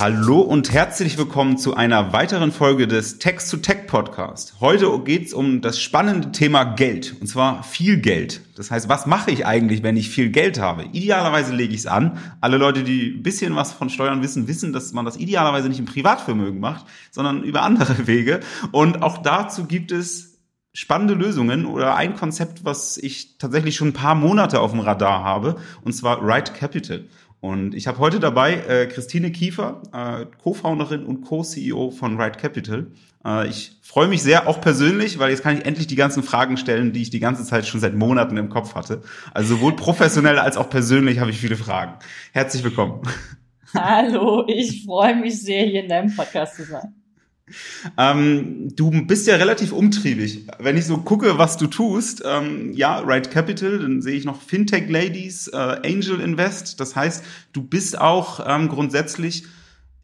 [0.00, 4.54] Hallo und herzlich willkommen zu einer weiteren Folge des Text to Tech Podcast.
[4.58, 8.40] Heute geht es um das spannende Thema Geld und zwar viel Geld.
[8.56, 10.84] Das heißt, was mache ich eigentlich, wenn ich viel Geld habe?
[10.84, 12.16] Idealerweise lege ich es an.
[12.40, 15.80] Alle Leute, die ein bisschen was von Steuern wissen, wissen, dass man das idealerweise nicht
[15.80, 18.40] im Privatvermögen macht, sondern über andere Wege.
[18.72, 20.38] Und auch dazu gibt es
[20.72, 25.24] spannende Lösungen oder ein Konzept, was ich tatsächlich schon ein paar Monate auf dem Radar
[25.24, 27.04] habe, und zwar Right Capital.
[27.40, 32.88] Und ich habe heute dabei äh, Christine Kiefer, äh, Co-Founderin und Co-CEO von Right Capital.
[33.24, 36.58] Äh, ich freue mich sehr, auch persönlich, weil jetzt kann ich endlich die ganzen Fragen
[36.58, 39.00] stellen, die ich die ganze Zeit schon seit Monaten im Kopf hatte.
[39.32, 41.94] Also sowohl professionell als auch persönlich habe ich viele Fragen.
[42.32, 43.00] Herzlich willkommen.
[43.74, 46.99] Hallo, ich freue mich sehr, hier in deinem Podcast zu sein.
[47.98, 50.46] Ähm, du bist ja relativ umtriebig.
[50.58, 54.40] Wenn ich so gucke, was du tust, ähm, ja, Right Capital, dann sehe ich noch
[54.40, 56.80] Fintech Ladies, äh, Angel Invest.
[56.80, 59.44] Das heißt, du bist auch ähm, grundsätzlich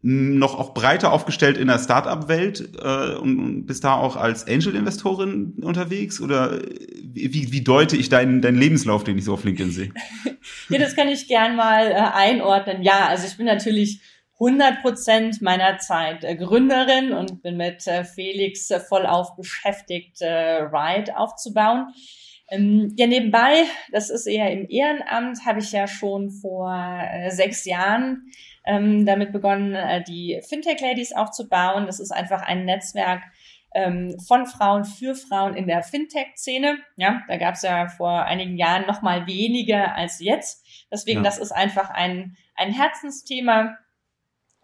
[0.03, 6.21] noch auch breiter aufgestellt in der Startup-Welt äh, und, bist da auch als Angel-Investorin unterwegs?
[6.21, 6.61] Oder
[7.01, 9.91] wie, wie deute ich deinen, deinen Lebenslauf, den ich so auf LinkedIn sehe?
[10.69, 12.83] ja, das kann ich gern mal äh, einordnen.
[12.83, 13.99] Ja, also ich bin natürlich
[14.39, 21.17] 100 Prozent meiner Zeit äh, Gründerin und bin mit äh, Felix äh, vollauf beschäftigt, Ride
[21.17, 21.93] aufzubauen.
[22.49, 26.73] Ähm, ja, nebenbei, das ist eher im Ehrenamt, habe ich ja schon vor
[27.29, 28.31] sechs Jahren
[28.65, 29.75] ähm, damit begonnen,
[30.07, 31.87] die Fintech Ladies aufzubauen.
[31.87, 33.21] Das ist einfach ein Netzwerk
[33.73, 36.77] ähm, von Frauen für Frauen in der Fintech-Szene.
[36.95, 40.65] Ja, da gab es ja vor einigen Jahren noch mal weniger als jetzt.
[40.91, 41.23] Deswegen, ja.
[41.23, 43.77] das ist einfach ein, ein Herzensthema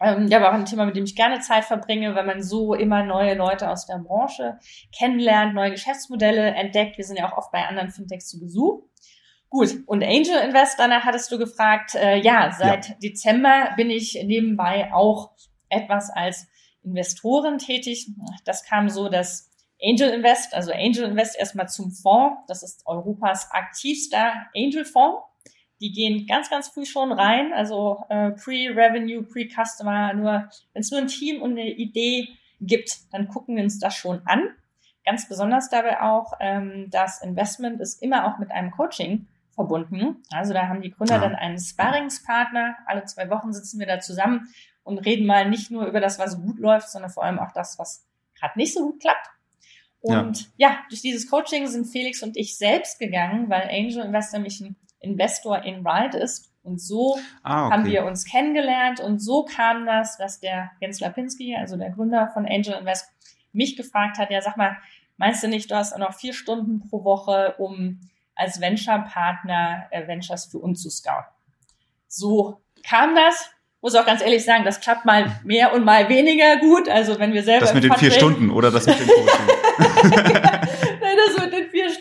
[0.04, 2.74] ähm, ja, aber auch ein Thema, mit dem ich gerne Zeit verbringe, weil man so
[2.74, 4.58] immer neue Leute aus der Branche
[4.96, 6.96] kennenlernt, neue Geschäftsmodelle entdeckt.
[6.96, 8.82] Wir sind ja auch oft bei anderen Fintechs zu Besuch.
[9.48, 12.94] Gut, und Angel Invest, danach hattest du gefragt, äh, ja, seit ja.
[12.96, 15.30] Dezember bin ich nebenbei auch
[15.68, 16.48] etwas als
[16.82, 18.08] Investoren tätig.
[18.44, 19.50] Das kam so, dass
[19.82, 25.22] Angel Invest, also Angel Invest erstmal zum Fonds, das ist Europas aktivster Angel Fonds
[25.80, 31.00] die gehen ganz, ganz früh schon rein, also äh, Pre-Revenue, Pre-Customer, nur wenn es nur
[31.00, 32.28] ein Team und eine Idee
[32.60, 34.48] gibt, dann gucken wir uns das schon an.
[35.04, 40.22] Ganz besonders dabei auch, ähm, das Investment ist immer auch mit einem Coaching verbunden.
[40.30, 41.20] Also da haben die Gründer ja.
[41.20, 42.76] dann einen Sparringspartner.
[42.86, 44.48] Alle zwei Wochen sitzen wir da zusammen
[44.82, 47.78] und reden mal nicht nur über das, was gut läuft, sondern vor allem auch das,
[47.78, 48.06] was
[48.38, 49.28] gerade nicht so gut klappt.
[50.00, 50.70] Und ja.
[50.70, 50.78] ja.
[50.90, 55.62] durch dieses Coaching sind Felix und ich selbst gegangen, weil Angel Investor mich ein Investor
[55.62, 56.50] in Ride ist.
[56.62, 57.74] Und so ah, okay.
[57.74, 62.30] haben wir uns kennengelernt und so kam das, dass der Jens Lapinski, also der Gründer
[62.32, 63.06] von Angel Invest,
[63.52, 64.78] mich gefragt hat, ja sag mal,
[65.18, 68.00] meinst du nicht, du hast auch noch vier Stunden pro Woche, um
[68.34, 71.30] als Venture-Partner äh, Ventures für uns zu scouten?
[72.08, 73.50] So kam das.
[73.82, 76.88] Muss auch ganz ehrlich sagen, das klappt mal mehr und mal weniger gut.
[76.88, 77.66] Also wenn wir selber.
[77.66, 80.50] Das mit den vier Stunden oder das mit dem Coaching?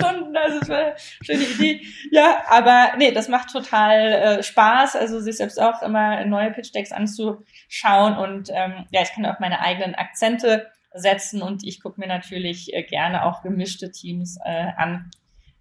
[0.02, 1.81] also es war eine schöne Idee.
[2.12, 6.92] Ja, aber nee, das macht total äh, Spaß, also sich selbst auch immer neue Pitch-Decks
[6.92, 12.08] anzuschauen und ähm, ja, ich kann auch meine eigenen Akzente setzen und ich gucke mir
[12.08, 15.12] natürlich äh, gerne auch gemischte Teams äh, an,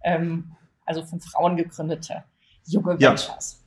[0.04, 0.52] ähm,
[0.84, 2.24] also von Frauen gegründete
[2.66, 3.62] junge Ventures.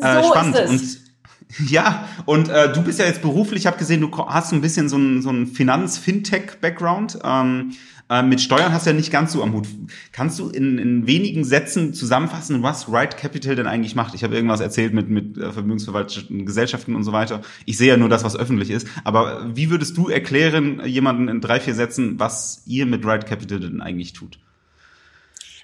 [0.00, 0.18] Ja.
[0.18, 0.56] Äh, so spannend.
[0.56, 0.96] ist es.
[0.96, 1.10] Und
[1.70, 4.88] ja, und äh, du bist ja jetzt beruflich, ich habe gesehen, du hast ein bisschen
[4.88, 7.18] so ein, so ein Finanz-Fintech-Background.
[7.24, 7.72] Ähm,
[8.10, 9.68] äh, mit Steuern hast du ja nicht ganz so am Hut.
[10.12, 14.14] Kannst du in, in wenigen Sätzen zusammenfassen, was Right Capital denn eigentlich macht?
[14.14, 17.40] Ich habe irgendwas erzählt mit, mit äh, vermögensverwalteten Gesellschaften und so weiter.
[17.66, 18.88] Ich sehe ja nur das, was öffentlich ist.
[19.04, 23.60] Aber wie würdest du erklären, jemanden in drei, vier Sätzen, was ihr mit Right Capital
[23.60, 24.40] denn eigentlich tut?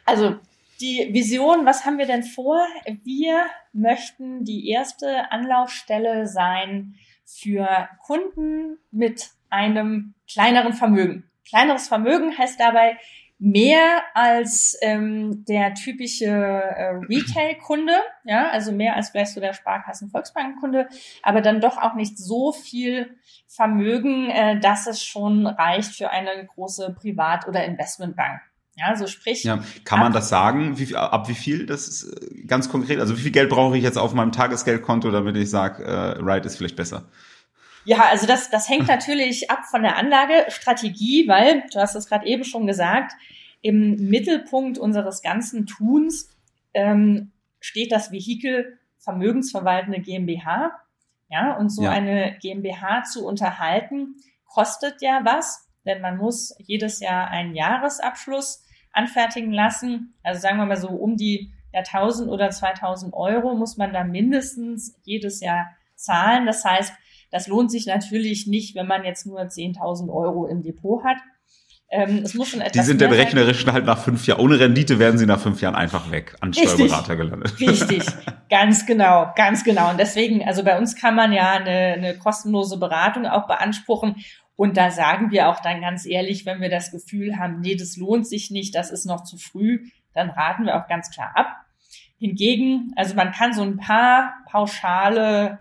[0.05, 0.37] Also
[0.81, 2.61] die Vision, was haben wir denn vor?
[3.03, 3.43] Wir
[3.73, 11.25] möchten die erste Anlaufstelle sein für Kunden mit einem kleineren Vermögen.
[11.49, 12.99] Kleineres Vermögen heißt dabei
[13.39, 17.93] mehr als ähm, der typische äh, Retail-Kunde,
[18.25, 20.89] ja, also mehr als vielleicht so der Sparkassen-Volksbanken-Kunde,
[21.23, 23.15] aber dann doch auch nicht so viel
[23.47, 28.41] Vermögen, äh, dass es schon reicht für eine große Privat- oder Investmentbank.
[28.79, 29.43] Ja, so sprich.
[29.45, 30.79] Ja, kann man das sagen?
[30.79, 31.65] Wie, ab wie viel?
[31.65, 33.01] Das ist äh, ganz konkret.
[33.01, 36.47] Also wie viel Geld brauche ich jetzt auf meinem Tagesgeldkonto, damit ich sage, äh, Ride
[36.47, 37.09] ist vielleicht besser?
[37.87, 42.27] Ja, also das, das hängt natürlich ab von der Anlagestrategie, weil, du hast es gerade
[42.27, 43.13] eben schon gesagt,
[43.63, 46.29] im Mittelpunkt unseres ganzen Tuns
[46.75, 47.31] ähm,
[47.61, 50.73] steht das Vehikel vermögensverwaltende GmbH.
[51.29, 51.91] Ja, und so ja.
[51.91, 59.53] eine GmbH zu unterhalten, kostet ja was, denn man muss jedes Jahr einen Jahresabschluss anfertigen
[59.53, 60.15] lassen.
[60.25, 64.03] Also sagen wir mal so um die ja, 1000 oder 2000 Euro muss man da
[64.03, 66.47] mindestens jedes Jahr zahlen.
[66.47, 66.93] Das heißt,
[67.31, 71.19] Das lohnt sich natürlich nicht, wenn man jetzt nur 10.000 Euro im Depot hat.
[71.89, 74.41] Ähm, es muss schon etwas Die sind der berechnerischen halt nach fünf Jahren.
[74.41, 77.61] Ohne Rendite werden sie nach fünf Jahren einfach weg, an Steuerberater gelandet.
[77.61, 78.03] Richtig,
[78.51, 79.91] ganz genau, ganz genau.
[79.91, 84.17] Und deswegen, also bei uns kann man ja eine, eine kostenlose Beratung auch beanspruchen.
[84.57, 87.97] Und da sagen wir auch dann ganz ehrlich, wenn wir das Gefühl haben, nee, das
[87.97, 91.49] lohnt sich nicht, das ist noch zu früh, dann raten wir auch ganz klar ab.
[92.19, 95.59] Hingegen, also man kann so ein paar pauschale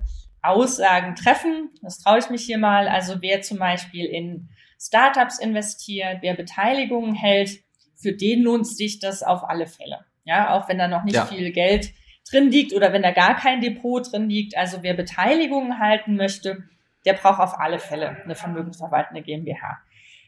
[0.48, 1.70] Aussagen treffen.
[1.82, 2.88] Das traue ich mich hier mal.
[2.88, 4.50] Also wer zum Beispiel in
[4.80, 7.60] Startups investiert, wer Beteiligungen hält,
[7.96, 10.06] für den lohnt sich das auf alle Fälle.
[10.26, 11.26] Ja, auch wenn da noch nicht ja.
[11.26, 11.92] viel Geld
[12.30, 14.58] drin liegt oder wenn da gar kein Depot drin liegt.
[14.58, 16.64] Also wer Beteiligungen halten möchte,
[17.06, 19.78] der braucht auf alle Fälle eine vermögensverwaltende GmbH.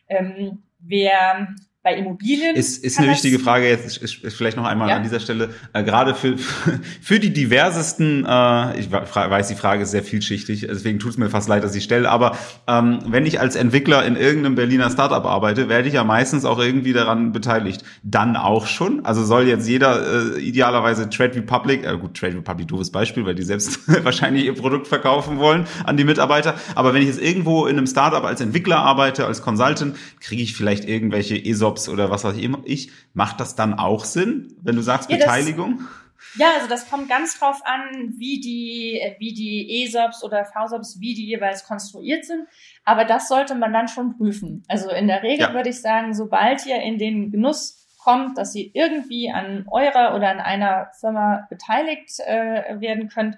[0.07, 1.55] Ähm, wer
[1.87, 2.53] bei Immobilien.
[2.55, 4.97] Ist, ist eine wichtige Frage jetzt, ist, ist vielleicht noch einmal ja.
[4.97, 6.35] an dieser Stelle, äh, gerade für,
[7.01, 11.29] für die diversesten, äh, ich weiß, die Frage ist sehr vielschichtig, deswegen tut es mir
[11.29, 12.37] fast leid, dass ich stelle, aber
[12.67, 16.59] ähm, wenn ich als Entwickler in irgendeinem Berliner Startup arbeite, werde ich ja meistens auch
[16.59, 17.85] irgendwie daran beteiligt.
[18.03, 22.67] Dann auch schon, also soll jetzt jeder äh, idealerweise Trade Republic, äh, gut, Trade Republic,
[22.67, 27.01] doofes Beispiel, weil die selbst wahrscheinlich ihr Produkt verkaufen wollen an die Mitarbeiter, aber wenn
[27.01, 31.37] ich jetzt irgendwo in einem Startup als Entwickler arbeite, als Consultant, kriege ich vielleicht irgendwelche
[31.37, 35.18] ESOP Jobs oder was weiß ich, macht das dann auch Sinn, wenn du sagst ja,
[35.18, 35.77] Beteiligung?
[35.77, 41.00] Das, ja, also das kommt ganz drauf an, wie die, wie die ESOPs oder VSOPs,
[41.00, 42.47] wie die jeweils konstruiert sind.
[42.83, 44.63] Aber das sollte man dann schon prüfen.
[44.68, 45.53] Also in der Regel ja.
[45.53, 50.30] würde ich sagen, sobald ihr in den Genuss kommt, dass ihr irgendwie an eurer oder
[50.30, 53.38] an einer Firma beteiligt äh, werden könnt,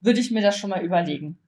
[0.00, 1.38] würde ich mir das schon mal überlegen.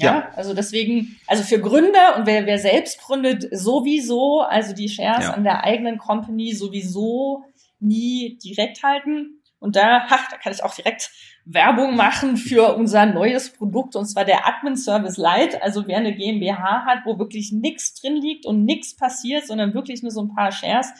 [0.00, 4.88] Ja, ja, also deswegen, also für Gründer und wer, wer selbst gründet, sowieso, also die
[4.88, 5.32] Shares ja.
[5.32, 7.44] an der eigenen Company sowieso
[7.80, 9.42] nie direkt halten.
[9.58, 11.10] Und da, ach, da kann ich auch direkt
[11.44, 15.62] Werbung machen für unser neues Produkt, und zwar der Admin Service Lite.
[15.62, 20.02] Also wer eine GmbH hat, wo wirklich nichts drin liegt und nichts passiert, sondern wirklich
[20.02, 20.92] nur so ein paar Shares,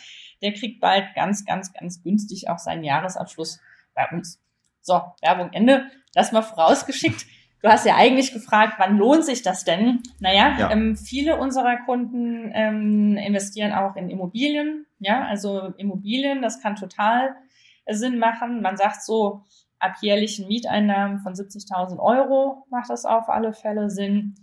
[0.43, 3.61] der kriegt bald ganz, ganz, ganz günstig auch seinen Jahresabschluss
[3.95, 4.41] bei uns.
[4.83, 5.87] So, Werbung Ende.
[6.13, 7.27] Das mal vorausgeschickt.
[7.63, 10.03] Du hast ja eigentlich gefragt, wann lohnt sich das denn?
[10.19, 10.71] Naja, ja.
[10.71, 14.87] ähm, viele unserer Kunden ähm, investieren auch in Immobilien.
[14.99, 17.37] Ja, also Immobilien, das kann total
[17.85, 18.63] äh, Sinn machen.
[18.63, 19.43] Man sagt so,
[19.79, 24.37] ab jährlichen Mieteinnahmen von 70.000 Euro macht das auf alle Fälle Sinn.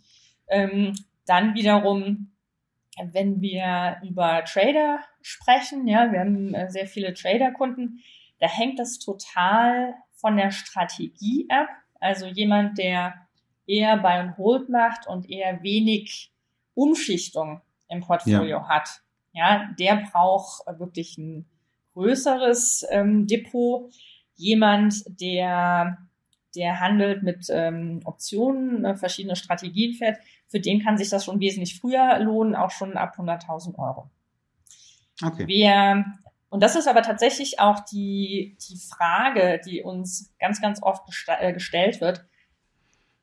[0.48, 0.94] Ähm,
[1.26, 2.32] dann wiederum,
[3.12, 8.00] wenn wir über Trader sprechen, ja, wir haben äh, sehr viele Trader-Kunden,
[8.40, 11.68] da hängt das total von der Strategie ab.
[12.00, 13.14] Also jemand, der
[13.66, 16.32] eher Buy and Hold macht und eher wenig
[16.74, 18.68] Umschichtung im Portfolio ja.
[18.70, 19.02] hat.
[19.34, 21.46] Ja, der braucht wirklich ein
[21.94, 23.92] größeres ähm, Depot.
[24.36, 25.98] Jemand, der,
[26.56, 31.40] der handelt mit ähm, Optionen, äh, verschiedene Strategien fährt, für den kann sich das schon
[31.40, 34.10] wesentlich früher lohnen, auch schon ab 100.000 Euro.
[35.24, 35.44] Okay.
[35.48, 36.06] Wer
[36.50, 41.54] und das ist aber tatsächlich auch die, die Frage, die uns ganz, ganz oft äh,
[41.54, 42.26] gestellt wird.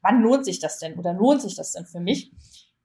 [0.03, 2.33] Wann lohnt sich das denn oder lohnt sich das denn für mich?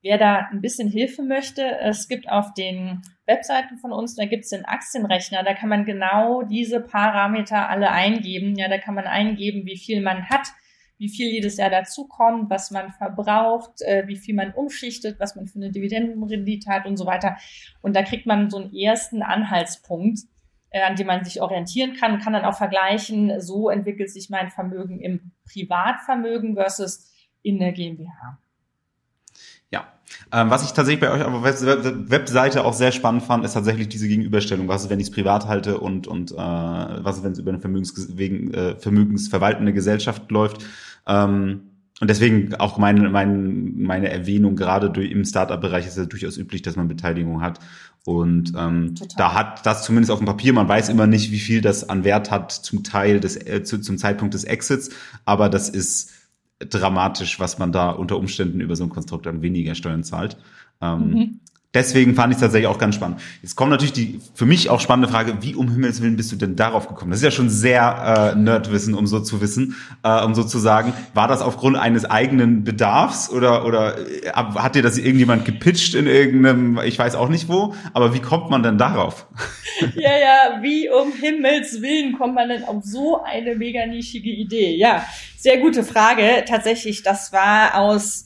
[0.01, 4.45] Wer da ein bisschen Hilfe möchte, es gibt auf den Webseiten von uns, da gibt
[4.45, 8.55] es den Aktienrechner, da kann man genau diese Parameter alle eingeben.
[8.55, 10.47] Ja, da kann man eingeben, wie viel man hat,
[10.99, 15.47] wie viel jedes Jahr dazukommt, was man verbraucht, äh, wie viel man umschichtet, was man
[15.47, 17.37] für eine Dividendenrendite hat und so weiter.
[17.81, 20.19] Und da kriegt man so einen ersten Anhaltspunkt,
[20.71, 24.49] äh, an dem man sich orientieren kann, kann dann auch vergleichen, so entwickelt sich mein
[24.51, 28.37] Vermögen im Privatvermögen versus in der GmbH.
[29.71, 29.87] Ja,
[30.31, 33.87] ähm, was ich tatsächlich bei euch auf der Webseite auch sehr spannend fand, ist tatsächlich
[33.87, 34.67] diese Gegenüberstellung.
[34.67, 37.51] Was ist, wenn ich es privat halte und, und äh, was ist, wenn es über
[37.51, 40.65] eine Vermögens wegen, äh, vermögensverwaltende Gesellschaft läuft.
[41.09, 41.61] Ähm,
[41.99, 46.37] und deswegen auch meine, meine, meine Erwähnung, gerade durch, im Startup-Bereich ist es ja durchaus
[46.37, 47.59] üblich, dass man Beteiligung hat.
[48.05, 51.59] Und ähm, da hat das zumindest auf dem Papier, man weiß immer nicht, wie viel
[51.59, 54.91] das an Wert hat zum Teil des, äh, zu, zum Zeitpunkt des Exits,
[55.25, 56.13] aber das ist
[56.59, 60.37] dramatisch, was man da unter Umständen über so ein Konstrukt dann weniger Steuern zahlt.
[60.81, 61.39] Ähm, mhm.
[61.75, 63.21] Deswegen fand ich es tatsächlich auch ganz spannend.
[63.43, 66.35] Jetzt kommt natürlich die für mich auch spannende Frage, wie um Himmels Willen bist du
[66.35, 67.11] denn darauf gekommen?
[67.11, 70.57] Das ist ja schon sehr äh, Nerdwissen, um so zu wissen, äh, um so zu
[70.57, 70.93] sagen.
[71.13, 76.07] War das aufgrund eines eigenen Bedarfs oder, oder äh, hat dir das irgendjemand gepitcht in
[76.07, 79.27] irgendeinem, ich weiß auch nicht wo, aber wie kommt man denn darauf?
[79.95, 84.75] Ja, ja, wie um Himmels Willen kommt man denn auf so eine mega nischige Idee?
[84.75, 85.05] Ja,
[85.37, 86.43] sehr gute Frage.
[86.45, 88.25] Tatsächlich, das war aus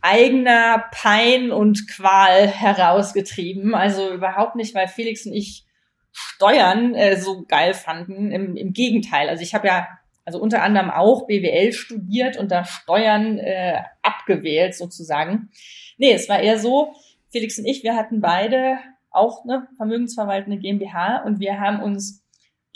[0.00, 3.74] eigener Pein und Qual herausgetrieben.
[3.74, 5.64] Also überhaupt nicht, weil Felix und ich
[6.12, 8.30] Steuern äh, so geil fanden.
[8.30, 9.28] Im, im Gegenteil.
[9.28, 9.88] Also ich habe ja
[10.24, 15.48] also unter anderem auch BWL studiert und da Steuern äh, abgewählt sozusagen.
[15.96, 16.92] Nee, es war eher so,
[17.30, 18.78] Felix und ich, wir hatten beide
[19.10, 22.22] auch eine vermögensverwaltende GmbH und wir haben uns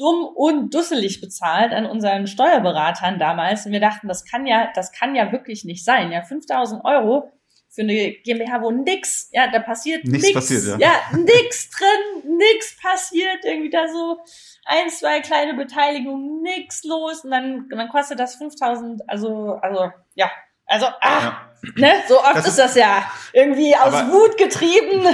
[0.03, 3.67] dumm und dusselig bezahlt an unseren Steuerberatern damals.
[3.67, 6.11] Und wir dachten, das kann ja, das kann ja wirklich nicht sein.
[6.11, 7.31] Ja, 5000 Euro
[7.71, 10.27] für eine GmbH, wo nix, ja, da passiert nichts.
[10.27, 10.89] Nix, passiert, ja.
[10.89, 14.19] ja, nix drin, nix passiert, irgendwie da so
[14.67, 20.31] ein, zwei kleine Beteiligungen, nix los und dann, dann kostet das 5000, also, also, ja,
[20.67, 21.51] also, ah, ja.
[21.77, 25.07] ne, so oft das ist, ist das ja irgendwie aus Wut getrieben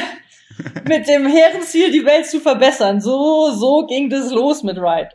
[0.88, 3.00] mit dem Herrenziel, die Welt zu verbessern.
[3.00, 5.12] So, so ging das los mit Wright.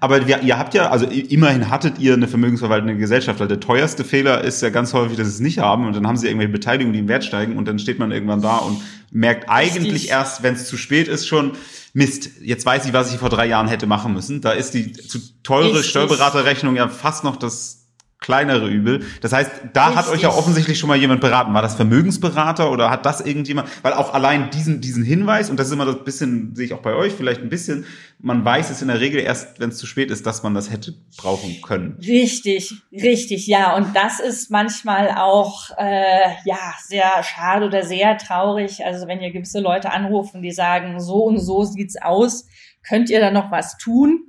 [0.00, 4.04] Aber wir, ihr habt ja, also immerhin hattet ihr eine vermögensverwaltende Gesellschaft, weil der teuerste
[4.04, 6.52] Fehler ist ja ganz häufig, dass sie es nicht haben und dann haben sie irgendwelche
[6.52, 8.80] Beteiligungen, die im Wert steigen und dann steht man irgendwann da und
[9.10, 10.10] merkt eigentlich Richtig.
[10.10, 11.52] erst, wenn es zu spät ist, schon,
[11.94, 14.40] Mist, jetzt weiß ich, was ich vor drei Jahren hätte machen müssen.
[14.40, 15.82] Da ist die zu teure.
[15.82, 17.81] Steuerberaterrechnung ja fast noch das
[18.22, 19.04] kleinere Übel.
[19.20, 19.96] Das heißt, da Richtig.
[19.98, 21.52] hat euch ja offensichtlich schon mal jemand beraten.
[21.52, 23.68] War das Vermögensberater oder hat das irgendjemand?
[23.82, 26.80] Weil auch allein diesen, diesen Hinweis, und das ist immer das bisschen, sehe ich auch
[26.80, 27.84] bei euch vielleicht ein bisschen,
[28.20, 30.70] man weiß es in der Regel erst, wenn es zu spät ist, dass man das
[30.70, 31.98] hätte brauchen können.
[32.00, 33.76] Richtig, richtig, ja.
[33.76, 38.84] Und das ist manchmal auch äh, ja sehr schade oder sehr traurig.
[38.84, 42.46] Also wenn ihr gewisse Leute anrufen, die sagen, so und so sieht's aus,
[42.88, 44.24] könnt ihr da noch was tun?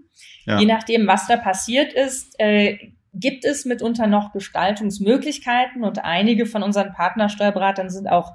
[0.46, 0.60] Ja.
[0.60, 2.78] Je nachdem, was da passiert ist, äh,
[3.14, 8.34] gibt es mitunter noch Gestaltungsmöglichkeiten und einige von unseren Partnersteuerberatern sind auch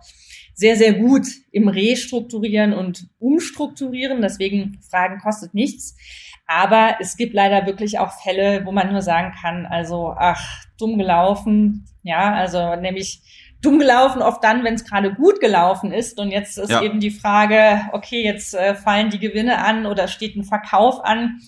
[0.55, 4.21] sehr, sehr gut im Restrukturieren und Umstrukturieren.
[4.21, 5.97] Deswegen Fragen kostet nichts.
[6.47, 10.99] Aber es gibt leider wirklich auch Fälle, wo man nur sagen kann, also, ach, dumm
[10.99, 11.85] gelaufen.
[12.03, 13.21] Ja, also nämlich
[13.61, 16.19] dumm gelaufen oft dann, wenn es gerade gut gelaufen ist.
[16.19, 16.83] Und jetzt ist ja.
[16.83, 21.41] eben die Frage, okay, jetzt äh, fallen die Gewinne an oder steht ein Verkauf an.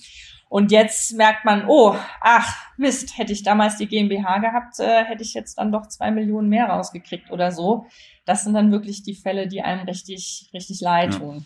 [0.50, 5.22] Und jetzt merkt man, oh, ach, Mist, hätte ich damals die GmbH gehabt, äh, hätte
[5.22, 7.86] ich jetzt dann doch zwei Millionen mehr rausgekriegt oder so.
[8.24, 11.36] Das sind dann wirklich die Fälle, die einem richtig, richtig leid tun.
[11.36, 11.44] Ja.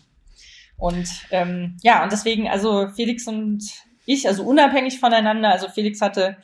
[0.77, 3.63] Und ähm, ja, und deswegen, also Felix und
[4.07, 6.37] ich, also unabhängig voneinander, also Felix hatte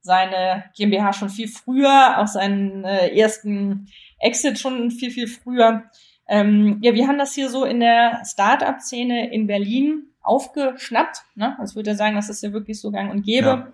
[0.00, 3.86] seine GmbH schon viel früher, auch seinen äh, ersten
[4.18, 5.84] Exit schon viel, viel früher.
[6.28, 11.22] Ähm, ja, wir haben das hier so in der Startup-Szene in Berlin aufgeschnappt.
[11.34, 11.58] Ne?
[11.58, 13.46] Also würde sagen, das ist ja wirklich so gang und gäbe.
[13.46, 13.72] Ja.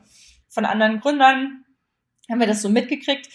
[0.48, 1.64] Von anderen Gründern
[2.30, 3.28] haben wir das so mitgekriegt.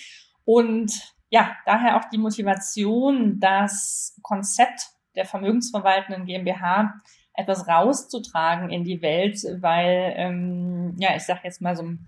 [0.46, 7.02] Und ja, daher auch die Motivation, das Konzept der vermögensverwaltenden GmbH
[7.34, 12.08] etwas rauszutragen in die Welt, weil, ähm, ja, ich sage jetzt mal so ein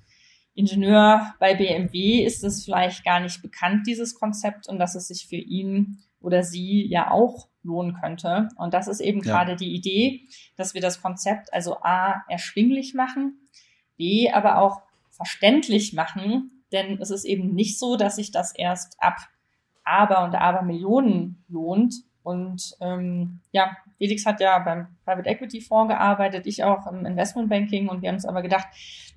[0.55, 5.27] Ingenieur bei BMW ist es vielleicht gar nicht bekannt, dieses Konzept, und dass es sich
[5.27, 8.49] für ihn oder sie ja auch lohnen könnte.
[8.57, 9.31] Und das ist eben ja.
[9.33, 13.39] gerade die Idee, dass wir das Konzept also A erschwinglich machen,
[13.97, 18.95] B aber auch verständlich machen, denn es ist eben nicht so, dass sich das erst
[18.99, 19.17] ab
[19.83, 21.95] aber und aber Millionen lohnt.
[22.23, 27.49] Und ähm, ja, Felix hat ja beim Private Equity Fonds gearbeitet, ich auch im Investment
[27.49, 28.67] Banking und wir haben uns aber gedacht,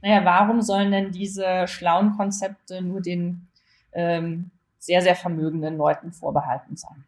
[0.02, 3.46] naja, warum sollen denn diese schlauen Konzepte nur den
[3.92, 7.04] ähm, sehr, sehr vermögenden Leuten vorbehalten sein?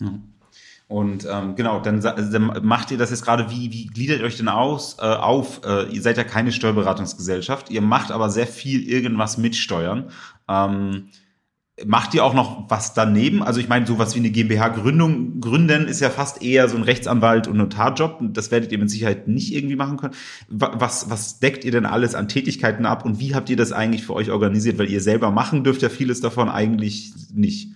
[0.00, 0.33] Mhm.
[0.86, 4.36] Und ähm, genau, dann, dann macht ihr das jetzt gerade, wie, wie gliedert ihr euch
[4.36, 5.62] denn aus, äh, auf?
[5.64, 10.10] Äh, ihr seid ja keine Steuerberatungsgesellschaft, ihr macht aber sehr viel irgendwas mit Steuern.
[10.46, 11.08] Ähm,
[11.84, 13.42] macht ihr auch noch was daneben?
[13.42, 17.48] Also ich meine, sowas wie eine GmbH-Gründung gründen ist ja fast eher so ein Rechtsanwalt-
[17.48, 18.18] und Notarjob.
[18.32, 20.14] Das werdet ihr mit Sicherheit nicht irgendwie machen können.
[20.48, 24.04] Was, was deckt ihr denn alles an Tätigkeiten ab und wie habt ihr das eigentlich
[24.04, 24.78] für euch organisiert?
[24.78, 27.70] Weil ihr selber machen dürft ja vieles davon eigentlich nicht.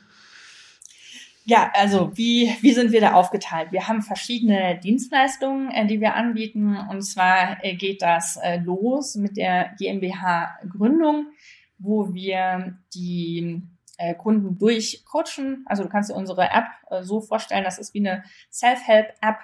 [1.51, 3.73] Ja, also wie, wie sind wir da aufgeteilt?
[3.73, 6.77] Wir haben verschiedene Dienstleistungen, äh, die wir anbieten.
[6.91, 11.29] Und zwar äh, geht das äh, los mit der GmbH-Gründung,
[11.79, 13.63] wo wir die
[14.19, 15.65] Kunden durchcoachen.
[15.67, 16.67] Also du kannst dir unsere App
[17.01, 19.39] so vorstellen, das ist wie eine Self-Help-App,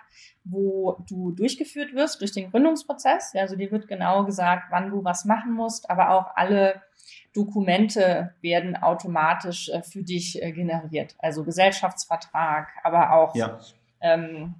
[0.44, 3.32] wo du durchgeführt wirst durch den Gründungsprozess.
[3.34, 6.82] Also dir wird genau gesagt, wann du was machen musst, aber auch alle
[7.34, 11.14] Dokumente werden automatisch äh, für dich äh, generiert.
[11.18, 13.58] Also Gesellschaftsvertrag, aber auch ja.
[14.00, 14.54] Ähm,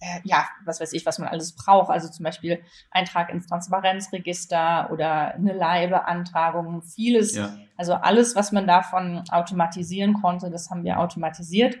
[0.00, 1.90] äh, ja, was weiß ich, was man alles braucht.
[1.90, 7.34] Also zum Beispiel Eintrag ins Transparenzregister oder eine Leihbeantragung, vieles.
[7.34, 7.56] Ja.
[7.76, 11.76] Also alles, was man davon automatisieren konnte, das haben wir automatisiert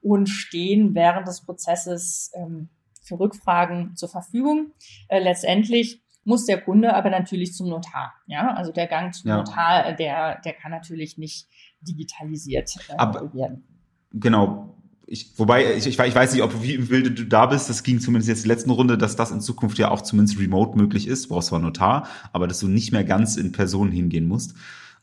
[0.00, 2.68] und stehen während des Prozesses ähm,
[3.02, 4.72] für Rückfragen zur Verfügung.
[5.08, 8.14] Äh, letztendlich muss der Kunde aber natürlich zum Notar.
[8.26, 9.36] Ja, also der Gang zum ja.
[9.38, 11.46] Notar, äh, der, der kann natürlich nicht
[11.80, 13.64] digitalisiert äh, werden.
[14.12, 14.76] Genau.
[15.06, 18.00] ich, wobei, ich, ich, weiß nicht, ob wie im Bilde du da bist, das ging
[18.00, 21.06] zumindest jetzt in der letzten Runde, dass das in Zukunft ja auch zumindest remote möglich
[21.06, 24.54] ist, brauchst zwar Notar, aber dass du nicht mehr ganz in Person hingehen musst.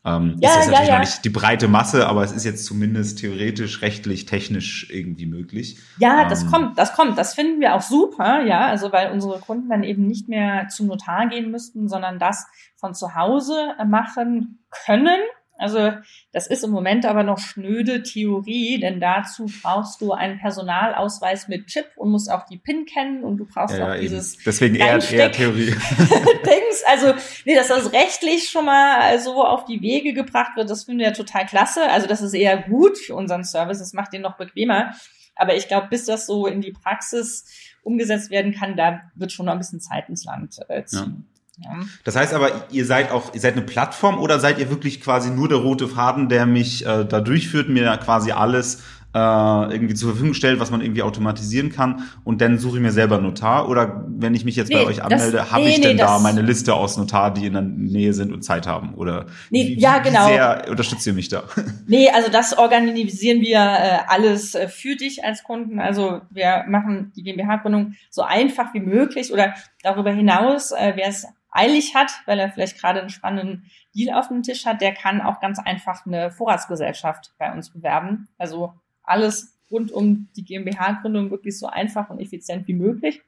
[0.06, 0.94] Ähm, ja, ist jetzt ja, natürlich ja.
[0.94, 5.78] noch nicht die breite Masse, aber es ist jetzt zumindest theoretisch, rechtlich, technisch irgendwie möglich.
[5.98, 7.16] Ja, das ähm, kommt, das kommt.
[7.16, 10.88] Das finden wir auch super, ja, also weil unsere Kunden dann eben nicht mehr zum
[10.88, 12.46] Notar gehen müssten, sondern das
[12.76, 13.54] von zu Hause
[13.86, 15.20] machen können
[15.56, 15.92] also
[16.32, 21.66] das ist im Moment aber noch schnöde Theorie, denn dazu brauchst du einen Personalausweis mit
[21.68, 24.74] Chip und musst auch die PIN kennen und du brauchst ja, auch ja, dieses deswegen
[24.74, 25.70] eher, eher Theorie.
[26.74, 27.14] Dings, also
[27.44, 31.08] nee, dass das rechtlich schon mal so auf die Wege gebracht wird, das finden wir
[31.08, 31.90] ja total klasse.
[31.90, 34.92] Also das ist eher gut für unseren Service, das macht den noch bequemer.
[35.36, 37.44] Aber ich glaube, bis das so in die Praxis
[37.82, 41.26] umgesetzt werden kann, da wird schon noch ein bisschen Zeit ins Land äh, ziehen.
[41.28, 41.34] Ja.
[41.62, 41.70] Ja.
[42.02, 45.30] Das heißt aber, ihr seid auch, ihr seid eine Plattform oder seid ihr wirklich quasi
[45.30, 48.80] nur der rote Faden, der mich äh, da durchführt, mir quasi alles äh,
[49.14, 53.18] irgendwie zur Verfügung stellt, was man irgendwie automatisieren kann und dann suche ich mir selber
[53.18, 56.02] Notar oder wenn ich mich jetzt nee, bei euch anmelde, habe nee, ich denn nee,
[56.02, 59.68] da meine Liste aus Notar, die in der Nähe sind und Zeit haben oder nee,
[59.68, 60.26] wie, ja, genau.
[60.26, 61.44] wie sehr unterstützt ihr mich da?
[61.86, 65.80] Nee, also das organisieren wir äh, alles äh, für dich als Kunden.
[65.80, 71.26] Also wir machen die GmbH-Gründung so einfach wie möglich oder darüber hinaus, äh, wer es
[71.50, 75.22] eilig hat, weil er vielleicht gerade einen spannenden Deal auf dem Tisch hat, der kann
[75.22, 78.28] auch ganz einfach eine Vorratsgesellschaft bei uns bewerben.
[78.38, 83.22] Also alles rund um die GmbH-Gründung wirklich so einfach und effizient wie möglich.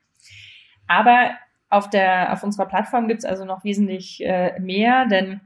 [0.86, 1.30] Aber
[1.68, 5.40] auf der, auf unserer Plattform gibt es also noch wesentlich äh, mehr, denn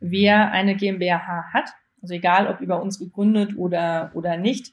[0.00, 4.72] wer eine GmbH hat, also egal ob über uns gegründet oder, oder nicht,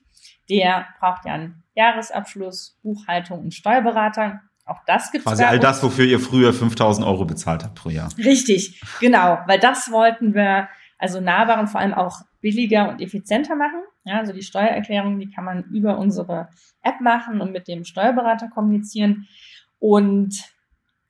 [0.49, 4.41] der braucht ja einen Jahresabschluss, Buchhaltung und Steuerberater.
[4.65, 5.29] Auch das gibt es.
[5.29, 8.09] Quasi all das, wofür ihr früher 5000 Euro bezahlt habt pro Jahr.
[8.17, 13.55] Richtig, genau, weil das wollten wir also nahbar und vor allem auch billiger und effizienter
[13.55, 13.81] machen.
[14.03, 16.49] Ja, also die Steuererklärung, die kann man über unsere
[16.81, 19.27] App machen und mit dem Steuerberater kommunizieren.
[19.79, 20.51] Und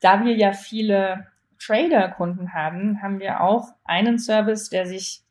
[0.00, 1.26] da wir ja viele
[1.58, 5.22] Trader-Kunden haben, haben wir auch einen Service, der sich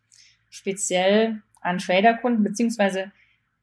[0.49, 3.11] speziell an Trader-Kunden beziehungsweise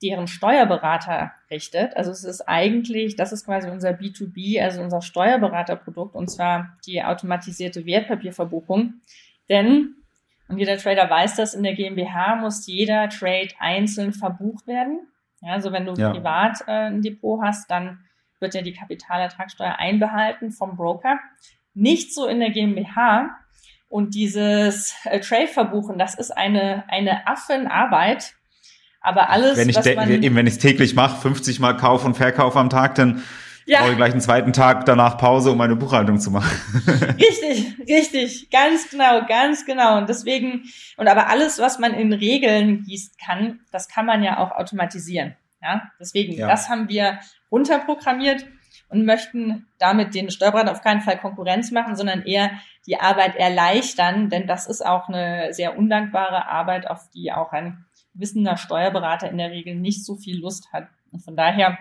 [0.03, 1.97] deren Steuerberater richtet.
[1.97, 7.03] Also es ist eigentlich, das ist quasi unser B2B, also unser Steuerberaterprodukt, und zwar die
[7.03, 8.95] automatisierte Wertpapierverbuchung.
[9.49, 9.97] Denn,
[10.49, 15.01] und jeder Trader weiß das, in der GmbH muss jeder Trade einzeln verbucht werden.
[15.41, 16.11] Ja, also wenn du ja.
[16.13, 18.01] privat äh, ein Depot hast, dann
[18.41, 21.19] wird ja die Kapitalertragssteuer einbehalten vom Broker.
[21.75, 23.31] Nicht so in der GmbH.
[23.89, 28.35] Und dieses äh, Trade-Verbuchen, das ist eine, eine Affenarbeit,
[29.01, 32.17] aber alles, wenn ich man eben wenn ich es täglich mache, 50 Mal Kauf und
[32.17, 33.23] Verkauf am Tag, dann
[33.69, 33.81] ja.
[33.81, 36.51] brauche ich gleich einen zweiten Tag danach Pause, um meine Buchhaltung zu machen.
[37.19, 39.99] richtig, richtig, ganz genau, ganz genau.
[39.99, 40.65] Und deswegen,
[40.97, 45.37] und aber alles, was man in Regeln gießt kann, das kann man ja auch automatisieren.
[45.63, 46.49] Ja, deswegen, ja.
[46.49, 47.19] das haben wir
[47.51, 48.47] runterprogrammiert
[48.89, 52.51] und möchten damit den Steuerberater auf keinen Fall Konkurrenz machen, sondern eher
[52.87, 57.85] die Arbeit erleichtern, denn das ist auch eine sehr undankbare Arbeit, auf die auch ein
[58.15, 60.89] wissender Steuerberater in der Regel nicht so viel Lust hat.
[61.13, 61.79] Und von daher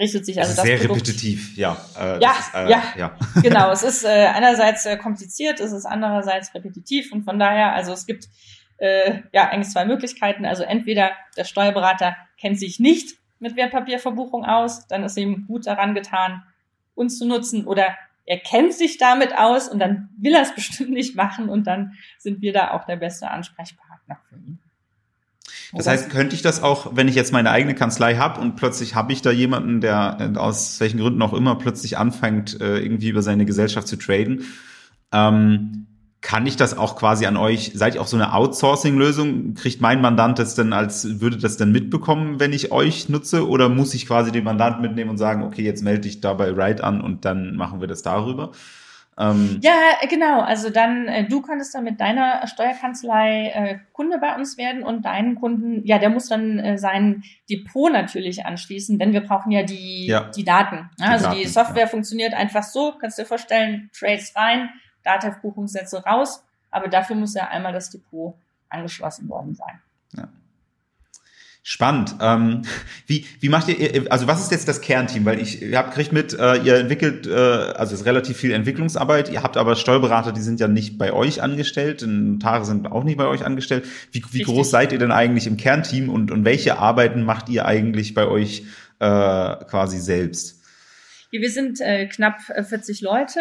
[0.00, 1.76] richtet sich also das, das sehr Produkt, repetitiv, ja.
[1.98, 3.70] Äh, ja, ist, äh, ja, ja, genau.
[3.70, 8.06] Es ist äh, einerseits äh, kompliziert, es ist andererseits repetitiv und von daher, also es
[8.06, 8.28] gibt
[8.78, 10.44] äh, ja eigentlich zwei Möglichkeiten.
[10.44, 15.94] Also entweder der Steuerberater kennt sich nicht mit Wertpapierverbuchung aus, dann ist ihm gut daran
[15.94, 16.42] getan,
[16.94, 20.90] uns zu nutzen, oder er kennt sich damit aus und dann will er es bestimmt
[20.90, 24.58] nicht machen und dann sind wir da auch der beste Ansprechpartner für ihn.
[25.72, 28.94] Das heißt, könnte ich das auch, wenn ich jetzt meine eigene Kanzlei habe und plötzlich
[28.94, 33.08] habe ich da jemanden, der äh, aus welchen Gründen auch immer plötzlich anfängt, äh, irgendwie
[33.08, 34.44] über seine Gesellschaft zu traden,
[35.12, 35.86] ähm,
[36.22, 39.54] kann ich das auch quasi an euch, seid ihr auch so eine Outsourcing-Lösung?
[39.54, 43.48] Kriegt mein Mandant das denn als, würde das denn mitbekommen, wenn ich euch nutze?
[43.48, 46.50] Oder muss ich quasi den Mandant mitnehmen und sagen, okay, jetzt melde dich da bei
[46.50, 48.52] Ride an und dann machen wir das darüber?
[49.20, 49.74] Ähm, ja,
[50.08, 50.40] genau.
[50.40, 55.04] Also dann, äh, du könntest dann mit deiner Steuerkanzlei äh, Kunde bei uns werden und
[55.04, 59.62] deinen Kunden, ja, der muss dann äh, sein Depot natürlich anschließen, denn wir brauchen ja
[59.62, 60.30] die, ja.
[60.30, 60.88] die Daten.
[60.98, 61.86] Ja, die also Daten, die Software ja.
[61.86, 64.70] funktioniert einfach so, kannst du dir vorstellen, Trades rein,
[65.04, 68.34] Datev-Buchungssätze raus, aber dafür muss ja einmal das Depot
[68.70, 69.80] angeschlossen worden sein.
[70.16, 70.28] Ja.
[71.62, 72.16] Spannend.
[72.22, 72.62] Ähm,
[73.06, 75.26] wie, wie macht ihr, also was ist jetzt das Kernteam?
[75.26, 78.52] Weil ich, ihr habt kriegt mit, äh, ihr entwickelt, äh, also es ist relativ viel
[78.52, 83.04] Entwicklungsarbeit, ihr habt aber Steuerberater, die sind ja nicht bei euch angestellt, Notare sind auch
[83.04, 83.84] nicht bei euch angestellt.
[84.10, 87.66] Wie, wie groß seid ihr denn eigentlich im Kernteam und, und welche Arbeiten macht ihr
[87.66, 88.62] eigentlich bei euch
[88.98, 90.62] äh, quasi selbst?
[91.30, 93.40] Wir sind äh, knapp 40 äh, Leute,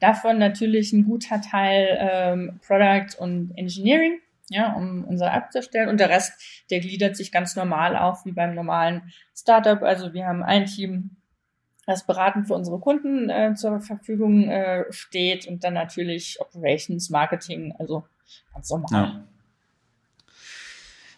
[0.00, 4.20] davon natürlich ein guter Teil ähm, Product und Engineering.
[4.54, 5.88] Ja, um unser App zu stellen.
[5.88, 6.32] Und der Rest,
[6.70, 9.82] der gliedert sich ganz normal auf wie beim normalen Startup.
[9.82, 11.16] Also wir haben ein Team,
[11.86, 17.74] das beratend für unsere Kunden äh, zur Verfügung äh, steht und dann natürlich Operations, Marketing,
[17.78, 18.04] also
[18.52, 18.90] ganz normal.
[18.92, 19.24] Ja.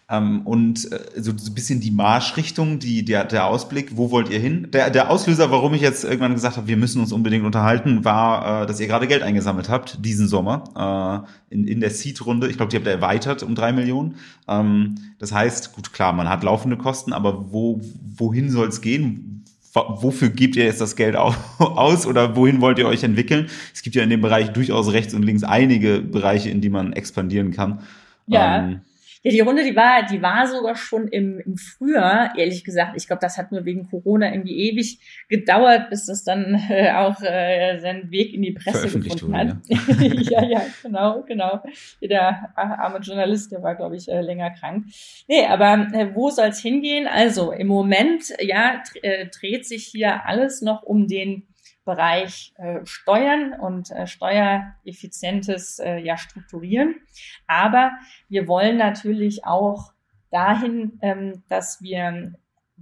[0.09, 4.29] Ähm, und äh, so, so ein bisschen die Marschrichtung, die, der, der Ausblick, wo wollt
[4.29, 4.69] ihr hin?
[4.71, 8.63] Der, der Auslöser, warum ich jetzt irgendwann gesagt habe, wir müssen uns unbedingt unterhalten, war,
[8.63, 12.47] äh, dass ihr gerade Geld eingesammelt habt, diesen Sommer, äh, in, in der Seed-Runde.
[12.47, 14.15] Ich glaube, die habt ihr erweitert um drei Millionen.
[14.47, 17.81] Ähm, das heißt, gut, klar, man hat laufende Kosten, aber wo,
[18.15, 19.33] wohin soll es gehen?
[19.73, 21.15] wofür gebt ihr jetzt das Geld
[21.59, 23.47] aus oder wohin wollt ihr euch entwickeln?
[23.75, 26.93] Es gibt ja in dem Bereich durchaus rechts und links einige Bereiche, in die man
[26.93, 27.81] expandieren kann.
[28.25, 28.63] Ja.
[28.63, 28.81] Ähm,
[29.23, 32.93] ja, die Runde, die war, die war sogar schon im, im Frühjahr, ehrlich gesagt.
[32.95, 37.21] Ich glaube, das hat nur wegen Corona irgendwie ewig gedauert, bis das dann äh, auch
[37.21, 39.57] äh, seinen Weg in die Presse gefunden hat.
[39.67, 39.77] Ja.
[40.41, 41.63] ja, ja, genau, genau.
[42.01, 44.85] Der arme Journalist, der war, glaube ich, äh, länger krank.
[45.27, 47.07] Nee, aber äh, wo soll es hingehen?
[47.07, 51.47] Also im Moment, ja, äh, dreht sich hier alles noch um den
[51.87, 56.95] Bereich äh, Steuern und äh, steuereffizientes äh, ja, Strukturieren.
[57.47, 57.91] Aber
[58.27, 59.93] wir wollen natürlich auch
[60.29, 62.33] dahin, ähm, dass wir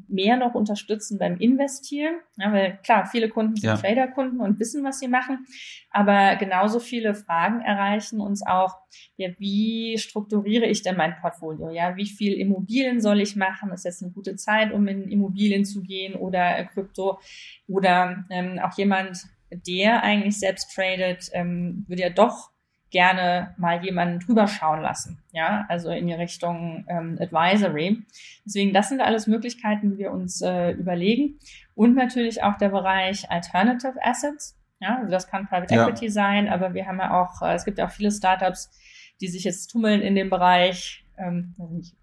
[0.07, 2.15] mehr noch unterstützen beim Investieren.
[2.37, 3.77] Ja, weil klar, viele Kunden sind ja.
[3.77, 5.45] Trader-Kunden und wissen, was sie machen.
[5.89, 8.75] Aber genauso viele Fragen erreichen uns auch,
[9.17, 11.69] ja, wie strukturiere ich denn mein Portfolio?
[11.69, 13.71] Ja, wie viel Immobilien soll ich machen?
[13.71, 17.19] Ist jetzt eine gute Zeit, um in Immobilien zu gehen oder äh, Krypto?
[17.67, 22.51] Oder ähm, auch jemand, der eigentlich selbst tradet, ähm, würde ja doch
[22.95, 28.05] gerne mal jemanden drüber schauen lassen, ja, also in die Richtung ähm, Advisory.
[28.45, 31.37] Deswegen, das sind alles Möglichkeiten, die wir uns äh, überlegen.
[31.73, 34.57] Und natürlich auch der Bereich Alternative Assets.
[34.79, 35.83] Ja, also das kann Private ja.
[35.83, 38.71] Equity sein, aber wir haben ja auch, äh, es gibt ja auch viele Startups,
[39.19, 41.53] die sich jetzt tummeln in dem Bereich ähm,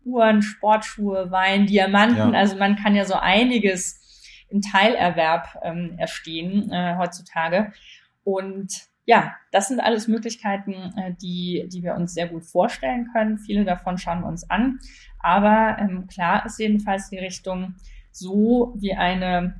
[0.04, 2.34] Uhren, Sportschuhe, Wein, Diamanten.
[2.34, 2.38] Ja.
[2.38, 3.98] Also man kann ja so einiges
[4.50, 7.72] im Teilerwerb ähm, erstehen äh, heutzutage.
[8.24, 13.38] Und ja, das sind alles Möglichkeiten, äh, die, die wir uns sehr gut vorstellen können.
[13.38, 14.78] Viele davon schauen wir uns an.
[15.18, 17.74] Aber ähm, klar ist jedenfalls die Richtung,
[18.10, 19.54] so wie eine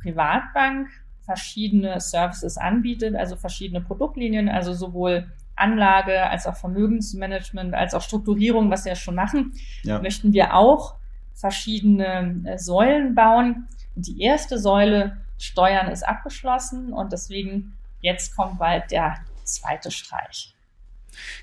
[0.00, 0.88] Privatbank
[1.24, 8.70] verschiedene Services anbietet, also verschiedene Produktlinien, also sowohl Anlage als auch Vermögensmanagement, als auch Strukturierung,
[8.70, 10.00] was wir schon machen, ja.
[10.00, 10.96] möchten wir auch
[11.34, 13.68] verschiedene äh, Säulen bauen.
[13.94, 20.54] Und die erste Säule Steuern ist abgeschlossen und deswegen jetzt kommt bald der zweite Streich.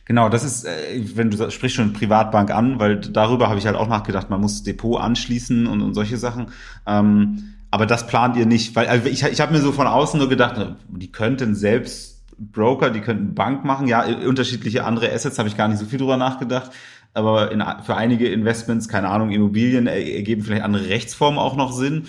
[0.05, 3.75] Genau, das ist, äh, wenn du sprichst schon Privatbank an, weil darüber habe ich halt
[3.75, 6.51] auch nachgedacht, man muss Depot anschließen und, und solche Sachen.
[6.85, 10.19] Ähm, aber das plant ihr nicht, weil also ich, ich habe mir so von außen
[10.19, 15.49] nur gedacht, die könnten selbst Broker, die könnten Bank machen, ja, unterschiedliche andere Assets, habe
[15.49, 16.71] ich gar nicht so viel drüber nachgedacht.
[17.13, 22.07] Aber in, für einige Investments, keine Ahnung, Immobilien ergeben vielleicht andere Rechtsformen auch noch Sinn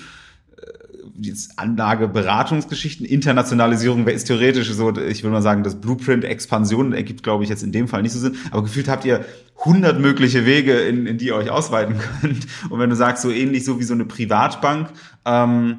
[1.20, 7.22] jetzt Anlageberatungsgeschichten, Internationalisierung wäre ist theoretisch so, ich würde mal sagen, das Blueprint Expansion ergibt,
[7.22, 8.36] glaube ich, jetzt in dem Fall nicht so Sinn.
[8.50, 9.24] Aber gefühlt habt ihr
[9.64, 12.46] hundert mögliche Wege, in, in die ihr euch ausweiten könnt.
[12.70, 14.88] Und wenn du sagst, so ähnlich so wie so eine Privatbank,
[15.24, 15.78] ähm,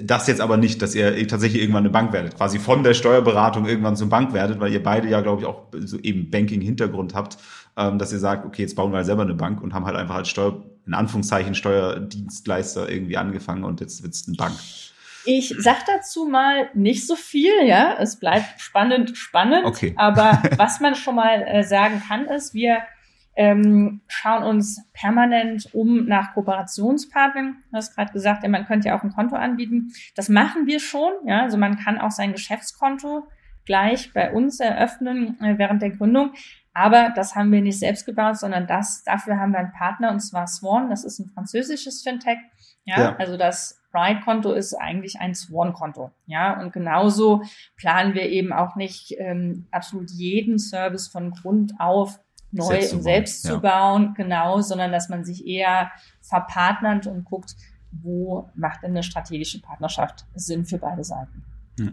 [0.00, 3.66] das jetzt aber nicht, dass ihr tatsächlich irgendwann eine Bank werdet, quasi von der Steuerberatung
[3.66, 7.38] irgendwann zur Bank werdet, weil ihr beide ja, glaube ich, auch so eben Banking-Hintergrund habt,
[7.76, 9.96] ähm, dass ihr sagt, okay, jetzt bauen wir halt selber eine Bank und haben halt
[9.96, 14.54] einfach als Steuer, in Anführungszeichen, Steuerdienstleister irgendwie angefangen und jetzt wird's eine Bank.
[15.24, 17.96] Ich sag dazu mal nicht so viel, ja.
[17.98, 19.64] Es bleibt spannend, spannend.
[19.64, 19.94] Okay.
[19.96, 22.82] Aber was man schon mal äh, sagen kann, ist, wir
[23.34, 27.56] ähm, schauen uns permanent um nach Kooperationspartnern.
[27.70, 29.92] Du hast gerade gesagt, ja, man könnte ja auch ein Konto anbieten.
[30.16, 31.12] Das machen wir schon.
[31.26, 33.28] Ja, also man kann auch sein Geschäftskonto
[33.64, 36.32] gleich bei uns eröffnen äh, während der Gründung.
[36.74, 40.20] Aber das haben wir nicht selbst gebaut, sondern das, dafür haben wir einen Partner und
[40.20, 40.90] zwar Swan.
[40.90, 42.38] Das ist ein französisches Fintech.
[42.84, 43.16] Ja, ja.
[43.16, 46.10] also das Ride-Konto ist eigentlich ein Swan-Konto.
[46.26, 47.42] Ja, und genauso
[47.76, 52.18] planen wir eben auch nicht ähm, absolut jeden Service von Grund auf
[52.52, 57.54] neu selbst und selbst zu bauen, genau, sondern dass man sich eher verpartnert und guckt,
[57.90, 61.44] wo macht denn eine strategische Partnerschaft Sinn für beide Seiten.
[61.78, 61.86] Ja.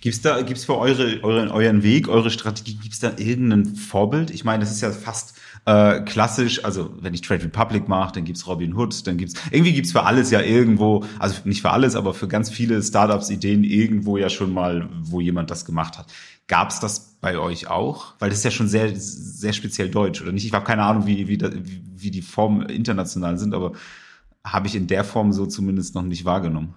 [0.00, 4.30] Gibt's da, gibt's für eure, euren, euren Weg, eure Strategie, gibt's da irgendein Vorbild?
[4.30, 8.24] Ich meine, das ist ja fast äh, klassisch, also wenn ich Trade Republic mache, dann
[8.24, 11.96] gibt's Robin Hood, dann gibt's, irgendwie gibt's für alles ja irgendwo, also nicht für alles,
[11.96, 16.12] aber für ganz viele Startups Ideen irgendwo ja schon mal, wo jemand das gemacht hat.
[16.48, 18.14] Gab's das bei euch auch?
[18.18, 20.44] Weil das ist ja schon sehr, sehr speziell deutsch, oder nicht?
[20.44, 23.72] Ich habe keine Ahnung, wie, wie, wie, wie die Formen international sind, aber
[24.44, 26.74] habe ich in der Form so zumindest noch nicht wahrgenommen.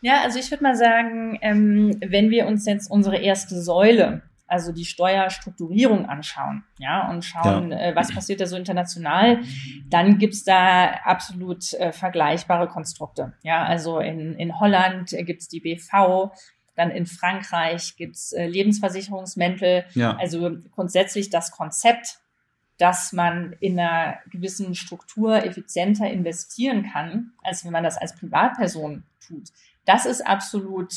[0.00, 4.72] Ja, also ich würde mal sagen, ähm, wenn wir uns jetzt unsere erste Säule also
[4.72, 7.90] die Steuerstrukturierung anschauen, ja, und schauen, ja.
[7.90, 9.40] äh, was passiert da so international,
[9.90, 13.34] dann gibt's da absolut äh, vergleichbare Konstrukte.
[13.42, 16.32] Ja, also in, in Holland gibt's die BV,
[16.74, 19.84] dann in Frankreich gibt's äh, Lebensversicherungsmäntel.
[19.94, 20.16] Ja.
[20.16, 22.18] Also grundsätzlich das Konzept,
[22.78, 29.02] dass man in einer gewissen Struktur effizienter investieren kann, als wenn man das als Privatperson
[29.20, 29.48] tut.
[29.88, 30.92] Das ist absolut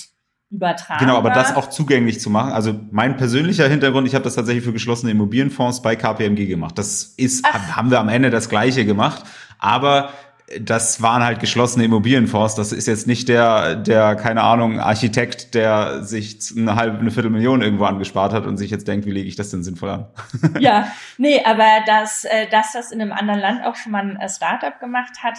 [0.49, 0.99] übertragen.
[0.99, 2.51] Genau, aber das auch zugänglich zu machen.
[2.51, 6.77] Also mein persönlicher Hintergrund, ich habe das tatsächlich für geschlossene Immobilienfonds bei KPMG gemacht.
[6.77, 7.77] Das ist, Ach.
[7.77, 9.23] haben wir am Ende das Gleiche gemacht,
[9.60, 10.12] aber
[10.60, 12.56] das waren halt geschlossene Immobilienfonds.
[12.56, 17.62] Das ist jetzt nicht der, der, keine Ahnung, Architekt, der sich eine halbe, eine Viertelmillion
[17.62, 20.08] irgendwo angespart hat und sich jetzt denkt, wie lege ich das denn sinnvoll an?
[20.60, 24.30] ja, nee, aber dass, äh, dass das in einem anderen Land auch schon mal ein
[24.30, 25.38] Startup gemacht hat,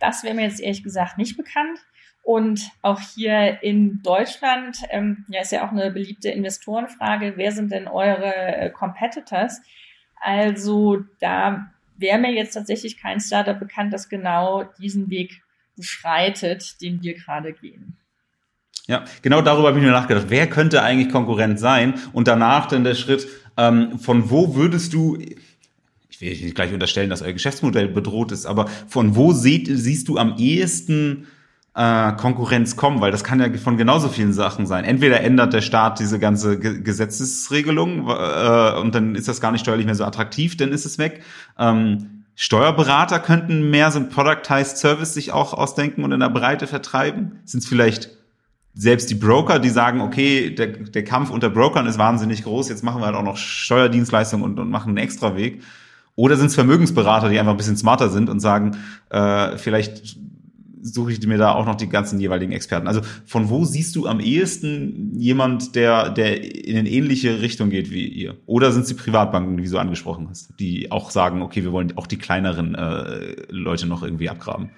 [0.00, 1.78] das wäre mir jetzt ehrlich gesagt nicht bekannt.
[2.24, 7.70] Und auch hier in Deutschland, ähm, ja, ist ja auch eine beliebte Investorenfrage, wer sind
[7.70, 9.60] denn eure äh, Competitors?
[10.22, 15.42] Also da wäre mir jetzt tatsächlich kein Startup bekannt, das genau diesen Weg
[15.76, 17.98] beschreitet, den wir gerade gehen.
[18.86, 20.26] Ja, genau darüber habe ich mir nachgedacht.
[20.28, 21.94] Wer könnte eigentlich Konkurrent sein?
[22.14, 23.26] Und danach dann der Schritt,
[23.58, 25.18] ähm, von wo würdest du,
[26.08, 30.08] ich will nicht gleich unterstellen, dass euer Geschäftsmodell bedroht ist, aber von wo seht, siehst
[30.08, 31.26] du am ehesten
[31.74, 34.84] äh, Konkurrenz kommen, weil das kann ja von genauso vielen Sachen sein.
[34.84, 39.62] Entweder ändert der Staat diese ganze Ge Gesetzesregelung äh, und dann ist das gar nicht
[39.62, 41.22] steuerlich mehr so attraktiv, dann ist es weg.
[41.58, 46.66] Ähm, Steuerberater könnten mehr so ein Productized Service sich auch ausdenken und in der Breite
[46.66, 47.40] vertreiben.
[47.44, 48.10] Sind es vielleicht
[48.74, 52.82] selbst die Broker, die sagen, okay, der, der Kampf unter Brokern ist wahnsinnig groß, jetzt
[52.82, 55.62] machen wir halt auch noch Steuerdienstleistungen und, und machen einen extra Weg.
[56.16, 58.76] Oder sind es Vermögensberater, die einfach ein bisschen smarter sind und sagen,
[59.10, 60.16] äh, vielleicht
[60.84, 62.86] suche ich mir da auch noch die ganzen jeweiligen Experten.
[62.86, 67.90] Also von wo siehst du am ehesten jemand, der, der in eine ähnliche Richtung geht
[67.90, 68.36] wie ihr?
[68.44, 71.96] Oder sind es die Privatbanken, wie du angesprochen hast, die auch sagen, okay, wir wollen
[71.96, 74.70] auch die kleineren äh, Leute noch irgendwie abgraben?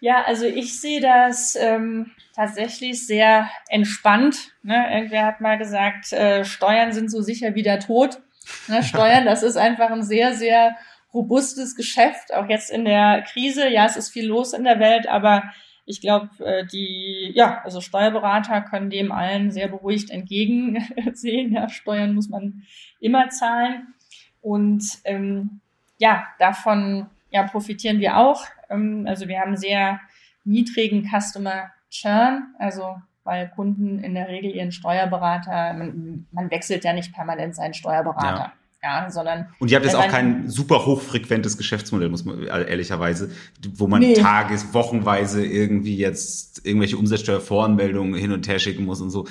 [0.00, 4.52] Ja, also ich sehe das ähm, tatsächlich sehr entspannt.
[4.62, 4.86] Ne?
[4.94, 8.20] Irgendwer hat mal gesagt, äh, Steuern sind so sicher wie der Tod.
[8.68, 8.82] Ne?
[8.84, 10.76] Steuern, das ist einfach ein sehr, sehr
[11.18, 13.68] robustes Geschäft, auch jetzt in der Krise.
[13.68, 15.42] Ja, es ist viel los in der Welt, aber
[15.84, 21.52] ich glaube, äh, die, ja, also Steuerberater können dem allen sehr beruhigt entgegensehen.
[21.52, 22.62] Ja, Steuern muss man
[23.00, 23.94] immer zahlen.
[24.40, 25.60] Und ähm,
[25.98, 28.44] ja, davon ja, profitieren wir auch.
[28.70, 30.00] Ähm, also wir haben sehr
[30.44, 36.92] niedrigen Customer Churn, also weil Kunden in der Regel ihren Steuerberater, man, man wechselt ja
[36.92, 38.52] nicht permanent seinen Steuerberater.
[38.52, 39.48] Ja ja, sondern.
[39.58, 43.30] Und ihr habt jetzt auch kein super hochfrequentes Geschäftsmodell, muss man ehrlicherweise,
[43.74, 44.14] wo man nee.
[44.14, 49.26] tages-, wochenweise irgendwie jetzt irgendwelche Umsatzsteuervoranmeldungen hin und her schicken muss und so.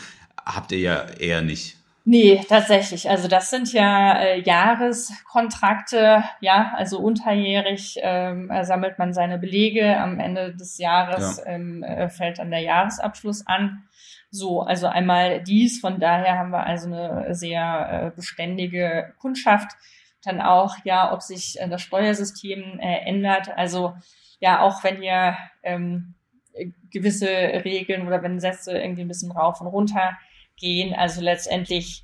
[0.45, 1.77] Habt ihr ja eher nicht.
[2.09, 3.09] Nee, tatsächlich.
[3.09, 10.17] Also das sind ja äh, Jahreskontrakte, ja, also unterjährig ähm, sammelt man seine Belege, am
[10.21, 11.51] Ende des Jahres ja.
[11.51, 13.83] ähm, äh, fällt dann der Jahresabschluss an.
[14.29, 19.71] So, also einmal dies, von daher haben wir also eine sehr äh, beständige Kundschaft.
[20.23, 23.49] Dann auch, ja, ob sich äh, das Steuersystem äh, ändert.
[23.55, 23.95] Also
[24.39, 26.15] ja, auch wenn ihr ähm,
[26.91, 30.17] gewisse Regeln oder wenn Sätze irgendwie ein bisschen rauf und runter
[30.57, 32.03] gehen, also letztendlich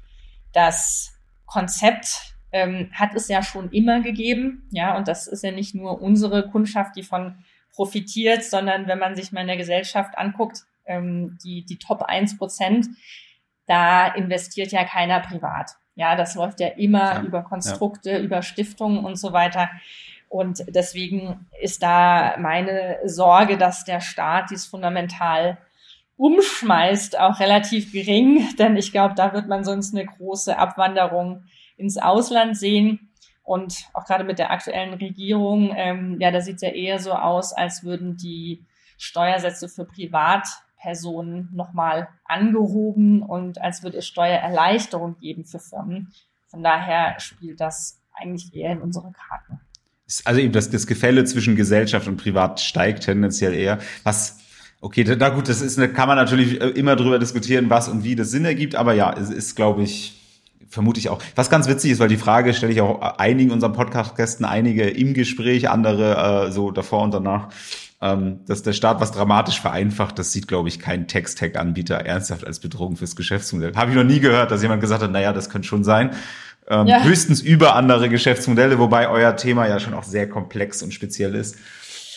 [0.53, 1.13] das
[1.45, 6.01] Konzept ähm, hat es ja schon immer gegeben, ja, und das ist ja nicht nur
[6.01, 11.37] unsere Kundschaft, die von profitiert, sondern wenn man sich mal in der Gesellschaft anguckt, ähm,
[11.43, 12.87] die, die Top 1 Prozent,
[13.65, 15.71] da investiert ja keiner privat.
[15.95, 18.19] Ja, das läuft ja immer ja, über Konstrukte, ja.
[18.19, 19.69] über Stiftungen und so weiter.
[20.27, 25.59] Und deswegen ist da meine Sorge, dass der Staat dies fundamental
[26.17, 31.43] umschmeißt, auch relativ gering, denn ich glaube, da wird man sonst eine große Abwanderung
[31.77, 33.11] ins Ausland sehen.
[33.43, 37.11] Und auch gerade mit der aktuellen Regierung, ähm, ja, da sieht es ja eher so
[37.11, 38.65] aus, als würden die
[38.97, 40.47] Steuersätze für Privat
[40.83, 46.11] Personen nochmal angehoben und als würde es Steuererleichterung geben für Firmen.
[46.47, 49.61] Von daher spielt das eigentlich eher in unsere Karten.
[50.25, 53.79] Also eben das, das Gefälle zwischen Gesellschaft und Privat steigt tendenziell eher.
[54.03, 54.39] Was
[54.81, 58.17] Okay, na gut, das ist, kann man natürlich äh, immer drüber diskutieren, was und wie
[58.17, 60.21] das Sinn ergibt, aber ja, es ist, glaube ich,
[60.67, 61.21] vermute ich auch.
[61.35, 65.13] Was ganz witzig ist, weil die Frage stelle ich auch einigen unserem Podcast-Gästen, einige im
[65.13, 67.47] Gespräch, andere äh, so davor und danach
[68.03, 72.59] ähm, dass der Staat was dramatisch vereinfacht, das sieht, glaube ich, kein Text-Tech-Anbieter ernsthaft als
[72.59, 73.73] Bedrohung fürs Geschäftsmodell.
[73.77, 76.11] Habe ich noch nie gehört, dass jemand gesagt hat, naja, das könnte schon sein.
[76.67, 77.01] Ähm, ja.
[77.03, 81.55] Höchstens über andere Geschäftsmodelle, wobei euer Thema ja schon auch sehr komplex und speziell ist.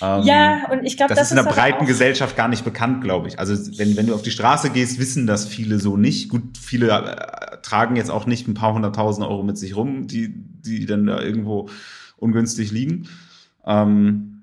[0.02, 3.04] Ähm, ja, und ich glaube, das, das, ist in der breiten Gesellschaft gar nicht bekannt,
[3.04, 3.38] glaube ich.
[3.38, 6.30] Also wenn, wenn du auf die Straße gehst, wissen das viele so nicht.
[6.30, 10.34] Gut, viele äh, tragen jetzt auch nicht ein paar hunderttausend Euro mit sich rum, die,
[10.34, 11.68] die dann da irgendwo
[12.16, 13.08] ungünstig liegen.
[13.64, 14.35] Ähm,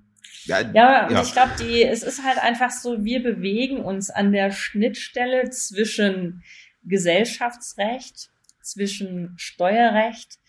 [0.45, 1.21] ja, ja, und ja.
[1.21, 6.43] ich glaube, die, es ist halt einfach so, wir bewegen uns an der Schnittstelle zwischen
[6.83, 8.29] Gesellschaftsrecht,
[8.61, 10.39] zwischen Steuerrecht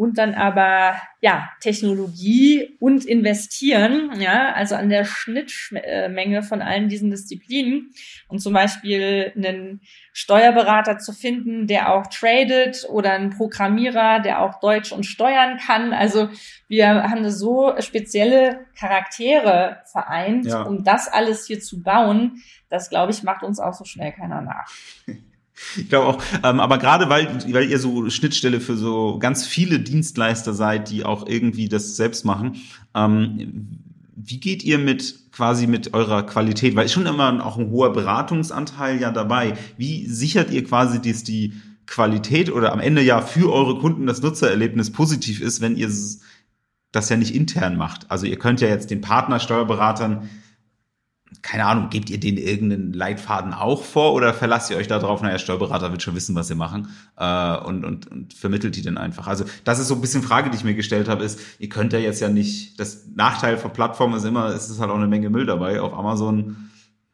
[0.00, 7.10] und dann aber ja Technologie und investieren, ja, also an der Schnittmenge von allen diesen
[7.10, 7.90] Disziplinen
[8.26, 9.82] und zum Beispiel einen
[10.14, 15.92] Steuerberater zu finden, der auch tradet oder einen Programmierer, der auch Deutsch und Steuern kann.
[15.92, 16.30] Also
[16.66, 20.62] wir haben so spezielle Charaktere vereint, ja.
[20.62, 22.42] um das alles hier zu bauen.
[22.70, 24.72] Das glaube ich macht uns auch so schnell keiner nach.
[25.76, 29.78] Ich glaube auch, ähm, aber gerade weil, weil ihr so Schnittstelle für so ganz viele
[29.78, 32.56] Dienstleister seid, die auch irgendwie das selbst machen,
[32.94, 33.78] ähm,
[34.16, 36.76] wie geht ihr mit quasi mit eurer Qualität?
[36.76, 39.54] Weil ist schon immer auch ein hoher Beratungsanteil ja dabei.
[39.76, 41.54] Wie sichert ihr quasi, dass die
[41.86, 45.90] Qualität oder am Ende ja für eure Kunden das Nutzererlebnis positiv ist, wenn ihr
[46.92, 48.10] das ja nicht intern macht?
[48.10, 50.28] Also ihr könnt ja jetzt den Partnersteuerberatern
[51.42, 55.38] keine Ahnung, gebt ihr denen irgendeinen Leitfaden auch vor oder verlasst ihr euch darauf, naja,
[55.38, 59.26] Steuerberater wird schon wissen, was sie machen äh, und, und, und vermittelt die denn einfach?
[59.26, 61.92] Also das ist so ein bisschen Frage, die ich mir gestellt habe, ist, ihr könnt
[61.92, 65.08] ja jetzt ja nicht, das Nachteil von Plattformen ist immer, es ist halt auch eine
[65.08, 65.80] Menge Müll dabei.
[65.80, 66.70] Auf Amazon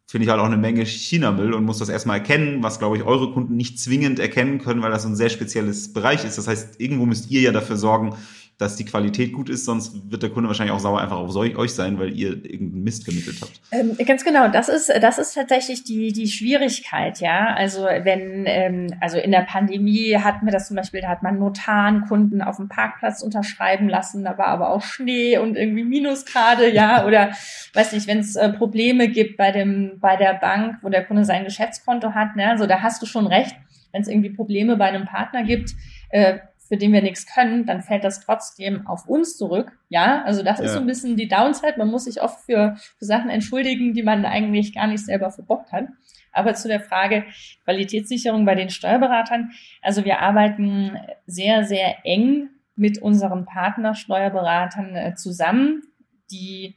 [0.07, 3.02] finde ich halt auch eine Menge China-Müll und muss das erstmal erkennen, was, glaube ich,
[3.02, 6.38] eure Kunden nicht zwingend erkennen können, weil das so ein sehr spezielles Bereich ist.
[6.38, 8.14] Das heißt, irgendwo müsst ihr ja dafür sorgen,
[8.59, 11.75] dass die Qualität gut ist, sonst wird der Kunde wahrscheinlich auch sauer einfach auf euch
[11.75, 13.61] sein, weil ihr irgendeinen Mist vermittelt habt.
[13.71, 17.55] Ähm, ganz genau, das ist das ist tatsächlich die die Schwierigkeit, ja.
[17.55, 21.38] Also wenn ähm, also in der Pandemie hatten wir das zum Beispiel, da hat man
[21.38, 26.73] Notaren Kunden auf dem Parkplatz unterschreiben lassen, da war aber auch Schnee und irgendwie Minusgrade,
[26.73, 27.33] ja, oder
[27.75, 31.27] weiß nicht, wenn es äh, Probleme gibt bei dem bei der Bank, wo der Kunde
[31.27, 33.55] sein Geschäftskonto hat, ne, also da hast du schon recht,
[33.92, 35.75] wenn es irgendwie Probleme bei einem Partner gibt.
[36.09, 39.79] Äh, für den wir nichts können, dann fällt das trotzdem auf uns zurück.
[39.88, 40.66] Ja, also das ja.
[40.66, 41.74] ist so ein bisschen die Downside.
[41.79, 45.72] Man muss sich oft für, für Sachen entschuldigen, die man eigentlich gar nicht selber verbockt
[45.72, 45.88] hat.
[46.33, 47.24] Aber zu der Frage
[47.64, 49.52] Qualitätssicherung bei den Steuerberatern.
[49.83, 55.83] Also wir arbeiten sehr, sehr eng mit unseren Partnersteuerberatern äh, zusammen.
[56.31, 56.76] Die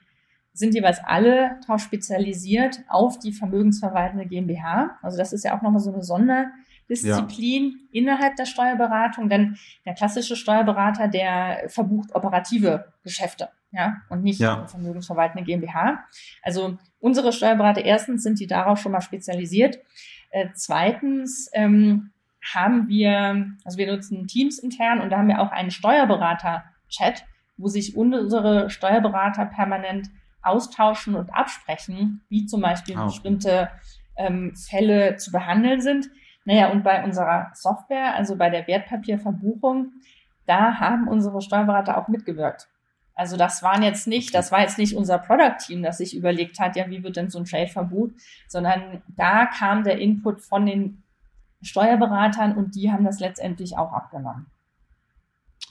[0.53, 4.97] sind jeweils alle darauf spezialisiert auf die vermögensverwaltende GmbH.
[5.01, 6.51] Also das ist ja auch nochmal so eine Sonder-
[6.89, 8.01] Disziplin ja.
[8.01, 14.65] innerhalb der Steuerberatung, denn der klassische Steuerberater, der verbucht operative Geschäfte, ja, und nicht ja.
[14.67, 16.03] vermögensverwaltende GmbH.
[16.41, 19.77] Also unsere Steuerberater erstens sind die darauf schon mal spezialisiert.
[20.31, 22.11] Äh, zweitens ähm,
[22.53, 27.25] haben wir, also wir nutzen Teams intern und da haben wir auch einen Steuerberater-Chat,
[27.57, 30.09] wo sich unsere Steuerberater permanent
[30.41, 33.05] austauschen und absprechen, wie zum Beispiel oh.
[33.05, 33.69] bestimmte
[34.17, 36.09] ähm, Fälle zu behandeln sind.
[36.49, 39.91] Naja, und bei unserer Software, also bei der Wertpapierverbuchung,
[40.47, 42.67] da haben unsere Steuerberater auch mitgewirkt.
[43.13, 46.59] Also das waren jetzt nicht, das war jetzt nicht unser Product Team, das sich überlegt
[46.59, 48.15] hat, ja, wie wird denn so ein Trade verbucht,
[48.47, 51.03] sondern da kam der Input von den
[51.61, 54.47] Steuerberatern und die haben das letztendlich auch abgenommen.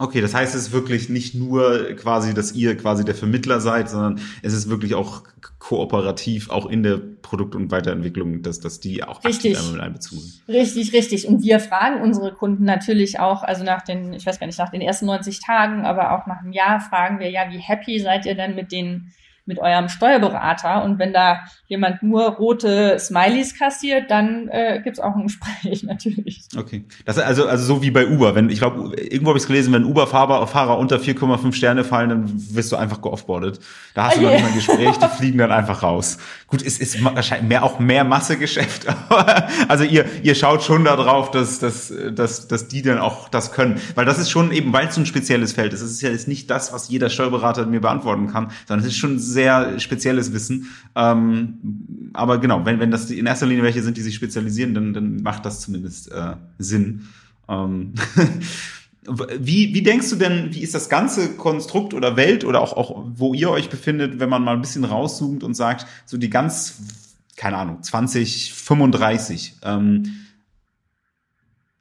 [0.00, 3.90] Okay, das heißt, es ist wirklich nicht nur quasi, dass ihr quasi der Vermittler seid,
[3.90, 5.24] sondern es ist wirklich auch
[5.58, 9.56] kooperativ, auch in der Produkt- und Weiterentwicklung, dass, dass die auch richtig.
[9.56, 10.48] aktiv mit einbezogen sind.
[10.48, 11.26] Richtig, richtig.
[11.26, 14.70] Und wir fragen unsere Kunden natürlich auch, also nach den, ich weiß gar nicht, nach
[14.70, 18.24] den ersten 90 Tagen, aber auch nach einem Jahr fragen wir ja, wie happy seid
[18.24, 19.12] ihr denn mit den
[19.48, 25.16] mit eurem Steuerberater und wenn da jemand nur rote Smileys kassiert, dann äh, gibt auch
[25.16, 26.42] ein Gespräch natürlich.
[26.56, 26.84] Okay.
[27.06, 29.72] Das also also so wie bei Uber, wenn ich glaube irgendwo habe ich es gelesen,
[29.72, 33.58] wenn Uber Fahrer Fahrer unter 4,5 Sterne fallen, dann wirst du einfach geoffboardet.
[33.94, 36.18] Da hast du noch nicht ein Gespräch, die fliegen dann einfach raus.
[36.46, 38.86] Gut, es ist wahrscheinlich mehr auch mehr Massegeschäft,
[39.68, 43.80] also ihr ihr schaut schon darauf, dass dass dass dass die dann auch das können,
[43.94, 45.80] weil das ist schon eben weil es so ein spezielles Feld ist.
[45.80, 48.98] Es ist ja jetzt nicht das, was jeder Steuerberater mir beantworten kann, sondern es ist
[48.98, 50.66] schon sehr sehr spezielles Wissen.
[50.96, 54.92] Ähm, aber genau, wenn, wenn das in erster Linie welche sind, die sich spezialisieren, dann,
[54.92, 57.06] dann macht das zumindest äh, Sinn.
[57.48, 57.94] Ähm
[59.40, 63.06] Wie, wie denkst du denn, wie ist das ganze Konstrukt oder Welt oder auch, auch
[63.14, 66.78] wo ihr euch befindet, wenn man mal ein bisschen rauszoomt und sagt, so die ganz,
[67.34, 70.27] keine Ahnung, 2035, ähm,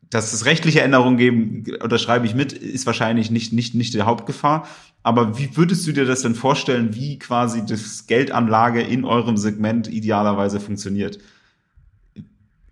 [0.10, 4.68] dass es rechtliche Änderungen geben, unterschreibe ich mit, ist wahrscheinlich nicht, nicht, nicht die Hauptgefahr.
[5.04, 9.88] Aber wie würdest du dir das denn vorstellen, wie quasi das Geldanlage in eurem Segment
[9.88, 11.20] idealerweise funktioniert?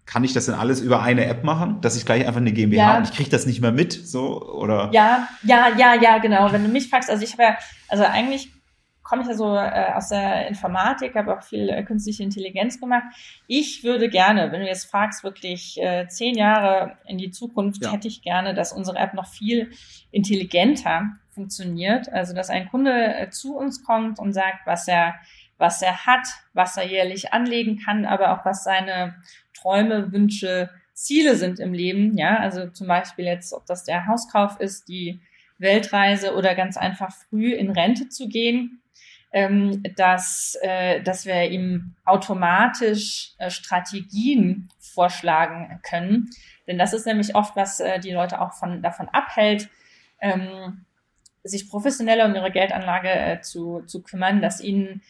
[0.06, 2.78] Kann ich das denn alles über eine App machen, dass ich gleich einfach eine GmbH
[2.78, 2.98] ja.
[2.98, 4.90] und ich kriege das nicht mehr mit, so oder?
[4.94, 6.52] Ja, ja, ja, ja, genau.
[6.52, 7.58] Wenn du mich fragst, also ich habe ja,
[7.90, 8.52] also eigentlich
[9.06, 13.04] komme ich ja so äh, aus der Informatik, habe auch viel äh, künstliche Intelligenz gemacht.
[13.48, 17.92] Ich würde gerne, wenn du jetzt fragst, wirklich äh, zehn Jahre in die Zukunft, ja.
[17.92, 19.70] hätte ich gerne, dass unsere App noch viel
[20.12, 22.12] intelligenter funktioniert.
[22.12, 25.16] Also dass ein Kunde äh, zu uns kommt und sagt, was er
[25.58, 29.16] was er hat, was er jährlich anlegen kann, aber auch was seine
[29.54, 32.18] Träume, Wünsche, Ziele sind im Leben.
[32.18, 35.22] Ja, also zum Beispiel jetzt, ob das der Hauskauf ist, die
[35.58, 38.82] Weltreise oder ganz einfach früh in Rente zu gehen,
[39.36, 46.30] ähm, dass, äh, dass wir ihm automatisch äh, Strategien vorschlagen können.
[46.68, 49.68] Denn das ist nämlich oft, was äh, die Leute auch von, davon abhält,
[50.22, 50.86] ähm,
[51.44, 55.02] sich professioneller um ihre Geldanlage äh, zu, zu kümmern, dass ihnen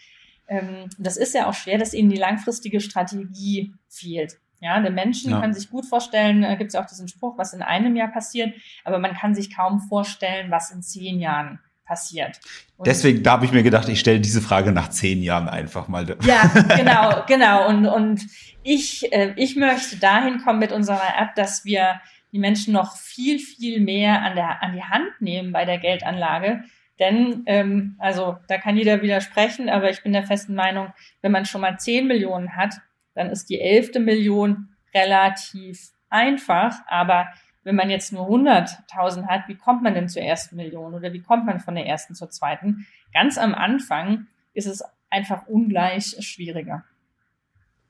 [0.47, 4.39] ähm, das ist ja auch schwer, dass ihnen die langfristige Strategie fehlt.
[4.59, 5.39] Ja, der Menschen ja.
[5.39, 8.07] kann sich gut vorstellen, äh, gibt es ja auch diesen Spruch, was in einem Jahr
[8.07, 12.39] passiert, aber man kann sich kaum vorstellen, was in zehn Jahren passiert.
[12.77, 15.87] Und Deswegen, da habe ich mir gedacht, ich stelle diese Frage nach zehn Jahren einfach
[15.87, 16.17] mal.
[16.23, 16.43] Ja,
[16.75, 17.67] genau, genau.
[17.69, 18.21] Und, und
[18.63, 23.39] ich, äh, ich möchte dahin kommen mit unserer App, dass wir die Menschen noch viel,
[23.39, 26.63] viel mehr an, der, an die Hand nehmen bei der Geldanlage,
[26.99, 31.45] denn, ähm, also da kann jeder widersprechen, aber ich bin der festen Meinung, wenn man
[31.45, 32.75] schon mal 10 Millionen hat,
[33.15, 36.75] dann ist die elfte Million relativ einfach.
[36.87, 37.27] Aber
[37.65, 41.21] wenn man jetzt nur 100.000 hat, wie kommt man denn zur ersten Million oder wie
[41.21, 42.85] kommt man von der ersten zur zweiten?
[43.11, 46.85] Ganz am Anfang ist es einfach ungleich schwieriger.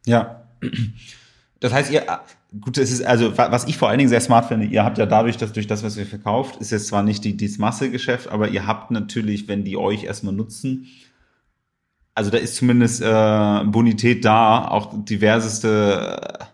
[0.06, 0.48] Ja.
[1.60, 2.06] Das heißt, ihr,
[2.62, 5.06] gut, es ist, also, was ich vor allen Dingen sehr smart finde, ihr habt ja
[5.06, 8.50] dadurch, dass durch das, was ihr verkauft, ist jetzt zwar nicht die, dieses Massegeschäft, aber
[8.50, 10.88] ihr habt natürlich, wenn die euch erstmal nutzen,
[12.14, 16.46] also da ist zumindest äh, Bonität da, auch diverseste äh,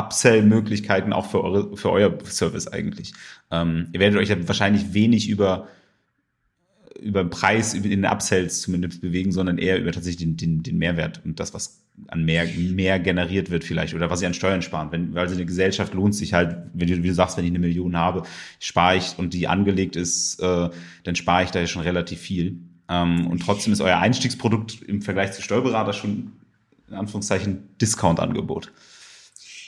[0.00, 3.12] Upsell-Möglichkeiten auch für, eure, für euer Service eigentlich.
[3.50, 5.68] Ähm, ihr werdet euch ja wahrscheinlich wenig über
[7.00, 10.78] über den Preis, über den Upsells zumindest bewegen, sondern eher über tatsächlich den, den, den
[10.78, 14.62] Mehrwert und das, was an mehr, mehr generiert wird vielleicht oder was sie an Steuern
[14.62, 14.92] sparen.
[14.92, 17.50] Wenn, weil sie eine Gesellschaft lohnt sich halt, wenn du, wie du sagst, wenn ich
[17.50, 18.22] eine Million habe,
[18.58, 20.70] spare ich und die angelegt ist, äh,
[21.04, 22.58] dann spare ich da ja schon relativ viel.
[22.88, 26.32] Ähm, und trotzdem ist euer Einstiegsprodukt im Vergleich zu Steuerberater schon
[26.88, 28.72] in Anführungszeichen Discount-Angebot.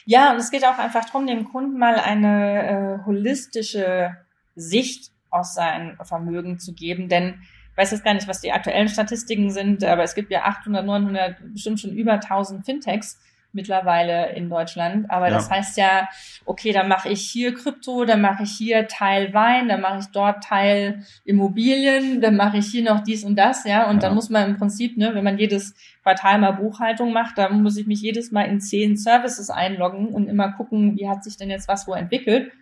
[0.05, 4.17] Ja, und es geht auch einfach darum, dem Kunden mal eine äh, holistische
[4.55, 7.09] Sicht aus seinem Vermögen zu geben.
[7.09, 7.41] Denn
[7.71, 10.85] ich weiß jetzt gar nicht, was die aktuellen Statistiken sind, aber es gibt ja 800,
[10.85, 13.19] 900, bestimmt schon über 1000 Fintechs
[13.53, 15.11] mittlerweile in Deutschland.
[15.11, 15.35] Aber ja.
[15.35, 16.09] das heißt ja,
[16.45, 20.07] okay, dann mache ich hier Krypto, dann mache ich hier Teil Wein, dann mache ich
[20.07, 23.89] dort Teil Immobilien, dann mache ich hier noch dies und das, ja.
[23.89, 24.09] Und ja.
[24.09, 27.77] dann muss man im Prinzip, ne, wenn man jedes Quartal mal Buchhaltung macht, dann muss
[27.77, 31.51] ich mich jedes Mal in zehn Services einloggen und immer gucken, wie hat sich denn
[31.51, 32.53] jetzt was wo entwickelt.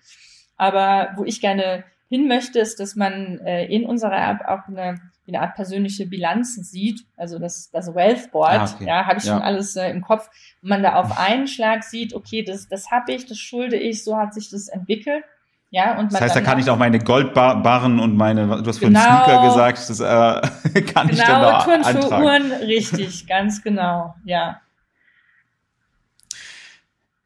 [0.57, 5.01] Aber wo ich gerne hin möchte, ist, dass man äh, in unserer App auch eine,
[5.31, 8.87] eine Art persönliche Bilanz sieht, also das, das Wealth Board, ah, okay.
[8.87, 9.35] ja, habe ich ja.
[9.35, 10.29] schon alles äh, im Kopf,
[10.63, 14.05] und man da auf einen Schlag sieht, okay, das, das habe ich, das schulde ich,
[14.05, 15.25] so hat sich das entwickelt.
[15.73, 18.89] Ja, und das heißt, da kann ich auch meine Goldbarren und meine, du hast von
[18.89, 22.25] genau, Sneaker gesagt, das äh, kann genau, ich dann da Turnschuhe, eintragen.
[22.25, 24.61] Uhren, richtig, ganz genau, ja.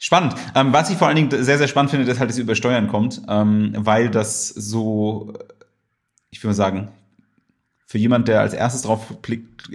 [0.05, 0.35] Spannend.
[0.55, 2.55] Ähm, was ich vor allen Dingen sehr, sehr spannend finde, ist halt, dass ihr über
[2.55, 5.33] Steuern kommt, ähm, weil das so,
[6.29, 6.89] ich würde mal sagen,
[7.95, 9.71] für jemand, der als erstes drauf blickt,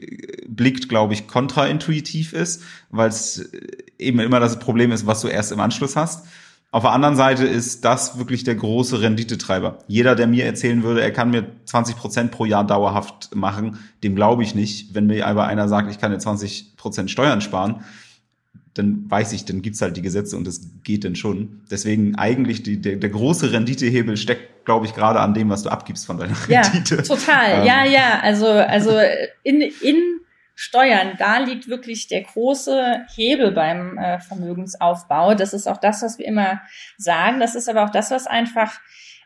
[0.45, 3.49] blickt glaube ich, kontraintuitiv ist, weil es
[3.97, 6.25] eben immer das Problem ist, was du erst im Anschluss hast.
[6.69, 9.77] Auf der anderen Seite ist das wirklich der große Renditetreiber.
[9.87, 14.15] Jeder, der mir erzählen würde, er kann mir 20 Prozent pro Jahr dauerhaft machen, dem
[14.15, 14.93] glaube ich nicht.
[14.93, 17.85] Wenn mir aber einer sagt, ich kann dir 20 Prozent Steuern sparen,
[18.73, 21.61] dann weiß ich, dann gibt's halt die Gesetze und das geht dann schon.
[21.69, 25.69] Deswegen eigentlich die, der, der große Renditehebel steckt, glaube ich, gerade an dem, was du
[25.69, 27.03] abgibst von deiner ja, Rendite.
[27.03, 27.65] Total, ähm.
[27.65, 28.19] ja, ja.
[28.21, 28.91] Also, also
[29.43, 30.19] in, in
[30.55, 35.33] Steuern, da liegt wirklich der große Hebel beim äh, Vermögensaufbau.
[35.33, 36.61] Das ist auch das, was wir immer
[36.97, 37.39] sagen.
[37.39, 38.79] Das ist aber auch das, was einfach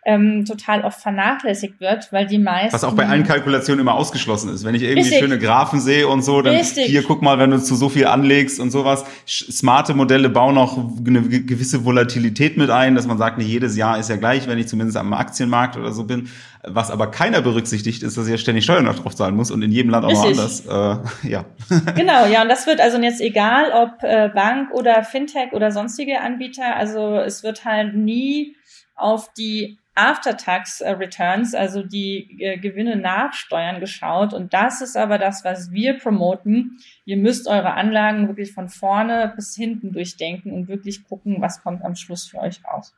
[0.05, 2.73] ähm, total oft vernachlässigt wird, weil die meisten.
[2.73, 4.65] Was auch bei allen Kalkulationen immer ausgeschlossen ist.
[4.65, 5.19] Wenn ich irgendwie Richtig.
[5.19, 6.87] schöne Graphen sehe und so, dann Richtig.
[6.87, 9.05] hier guck mal, wenn du zu so viel anlegst und sowas.
[9.25, 13.97] Smarte Modelle bauen auch eine gewisse Volatilität mit ein, dass man sagt, nicht jedes Jahr
[13.97, 16.29] ist ja gleich, wenn ich zumindest am Aktienmarkt oder so bin.
[16.65, 19.61] Was aber keiner berücksichtigt, ist, dass ich ja ständig Steuern noch drauf zahlen muss und
[19.61, 20.37] in jedem Land auch Richtig.
[20.37, 21.03] noch anders.
[21.23, 21.45] Äh, ja.
[21.95, 26.21] Genau, ja, und das wird also jetzt egal, ob äh, Bank oder Fintech oder sonstige
[26.21, 28.55] Anbieter, also es wird halt nie
[28.95, 34.33] auf die After-Tax-Returns, also die äh, Gewinne nach Steuern geschaut.
[34.33, 36.79] Und das ist aber das, was wir promoten.
[37.05, 41.83] Ihr müsst eure Anlagen wirklich von vorne bis hinten durchdenken und wirklich gucken, was kommt
[41.83, 42.93] am Schluss für euch raus.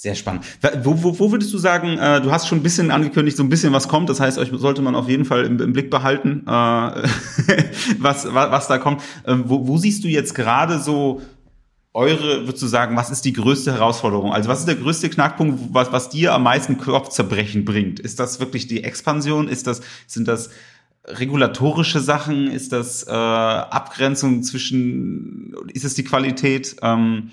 [0.00, 0.44] Sehr spannend.
[0.84, 3.48] Wo, wo, wo würdest du sagen, äh, du hast schon ein bisschen angekündigt, so ein
[3.48, 6.44] bisschen was kommt, das heißt, euch sollte man auf jeden Fall im, im Blick behalten,
[6.46, 6.50] äh,
[7.98, 9.02] was, was, was da kommt.
[9.24, 11.20] Äh, wo, wo siehst du jetzt gerade so
[11.94, 14.32] eure, würdest du sagen, was ist die größte Herausforderung?
[14.32, 17.98] Also was ist der größte Knackpunkt, was, was dir am meisten Kopfzerbrechen bringt?
[17.98, 19.48] Ist das wirklich die Expansion?
[19.48, 20.50] Ist das, sind das
[21.06, 22.50] regulatorische Sachen?
[22.50, 26.76] Ist das äh, Abgrenzung zwischen, ist es die Qualität?
[26.82, 27.30] Ähm,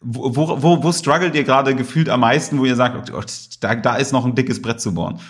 [0.00, 3.22] wo, wo, wo, wo struggelt ihr gerade gefühlt am meisten, wo ihr sagt, oh,
[3.60, 5.20] da, da ist noch ein dickes Brett zu bohren?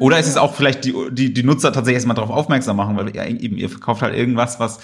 [0.00, 3.14] Oder ist es auch vielleicht die, die, die Nutzer tatsächlich erstmal darauf aufmerksam machen, weil
[3.14, 4.80] ihr eben ihr verkauft halt irgendwas, was,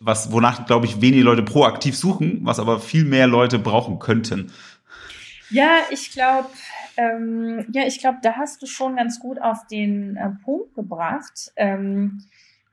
[0.00, 4.52] was, wonach, glaube ich, wenige Leute proaktiv suchen, was aber viel mehr Leute brauchen könnten.
[5.50, 6.48] Ja, ich glaube,
[6.96, 11.52] ähm, ja, ich glaube, da hast du schon ganz gut auf den äh, Punkt gebracht.
[11.56, 12.24] Ähm,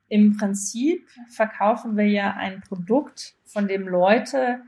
[0.07, 4.59] Im Prinzip verkaufen wir ja ein Produkt, von dem Leute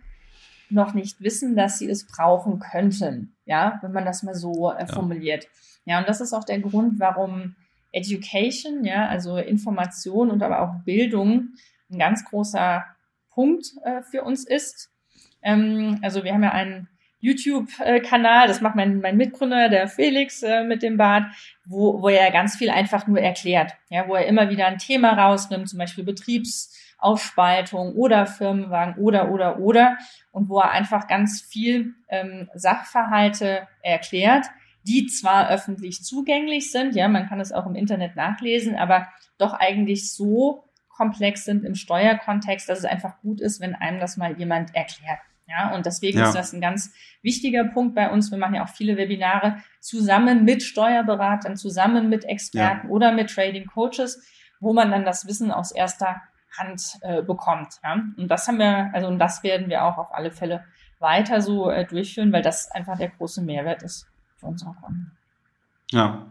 [0.70, 3.36] noch nicht wissen, dass sie es brauchen könnten.
[3.46, 5.48] Ja, wenn man das mal so äh, formuliert.
[5.86, 5.94] Ja.
[5.94, 7.56] ja, und das ist auch der Grund, warum
[7.92, 11.50] Education, ja, also Information und aber auch Bildung
[11.90, 12.86] ein ganz großer
[13.32, 14.90] Punkt äh, für uns ist.
[15.42, 20.64] Ähm, also wir haben ja einen YouTube-Kanal, das macht mein, mein Mitgründer, der Felix äh,
[20.64, 21.26] mit dem Bart,
[21.66, 25.14] wo, wo er ganz viel einfach nur erklärt, ja, wo er immer wieder ein Thema
[25.14, 29.98] rausnimmt, zum Beispiel Betriebsaufspaltung oder Firmenwagen oder, oder, oder,
[30.32, 34.46] und wo er einfach ganz viel ähm, Sachverhalte erklärt,
[34.84, 39.08] die zwar öffentlich zugänglich sind, ja, man kann es auch im Internet nachlesen, aber
[39.38, 40.67] doch eigentlich so
[40.98, 45.20] komplex sind im Steuerkontext, dass es einfach gut ist, wenn einem das mal jemand erklärt.
[45.48, 46.28] Ja, und deswegen ja.
[46.28, 48.32] ist das ein ganz wichtiger Punkt bei uns.
[48.32, 52.94] Wir machen ja auch viele Webinare zusammen mit Steuerberatern, zusammen mit Experten ja.
[52.94, 54.28] oder mit Trading Coaches,
[54.60, 56.22] wo man dann das Wissen aus erster
[56.58, 57.80] Hand äh, bekommt.
[57.82, 57.94] Ja?
[58.18, 60.66] Und das haben wir, also und das werden wir auch auf alle Fälle
[61.00, 65.12] weiter so äh, durchführen, weil das einfach der große Mehrwert ist für unsere Kunden.
[65.92, 66.26] Ja.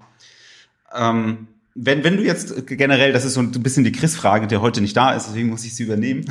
[0.95, 1.49] Ähm,
[1.79, 4.97] wenn, wenn du jetzt generell, das ist so ein bisschen die Chris-Frage, der heute nicht
[4.97, 6.24] da ist, deswegen muss ich sie übernehmen.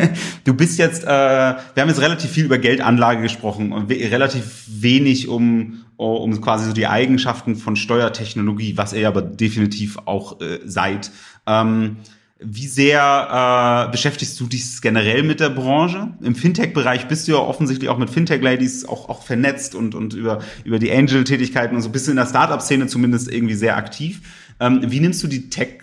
[0.44, 5.28] du bist jetzt, äh, wir haben jetzt relativ viel über Geldanlage gesprochen und relativ wenig
[5.28, 11.10] um, um quasi so die Eigenschaften von Steuertechnologie, was ihr aber definitiv auch äh, seid.
[11.46, 11.96] Ähm,
[12.44, 16.08] wie sehr äh, beschäftigst du dich generell mit der Branche?
[16.20, 20.40] Im Fintech-Bereich bist du ja offensichtlich auch mit Fintech-Ladies auch, auch vernetzt und, und über,
[20.64, 24.20] über die Angel-Tätigkeiten und so bist du in der Startup-Szene zumindest irgendwie sehr aktiv.
[24.60, 25.80] Ähm, wie nimmst du die Tech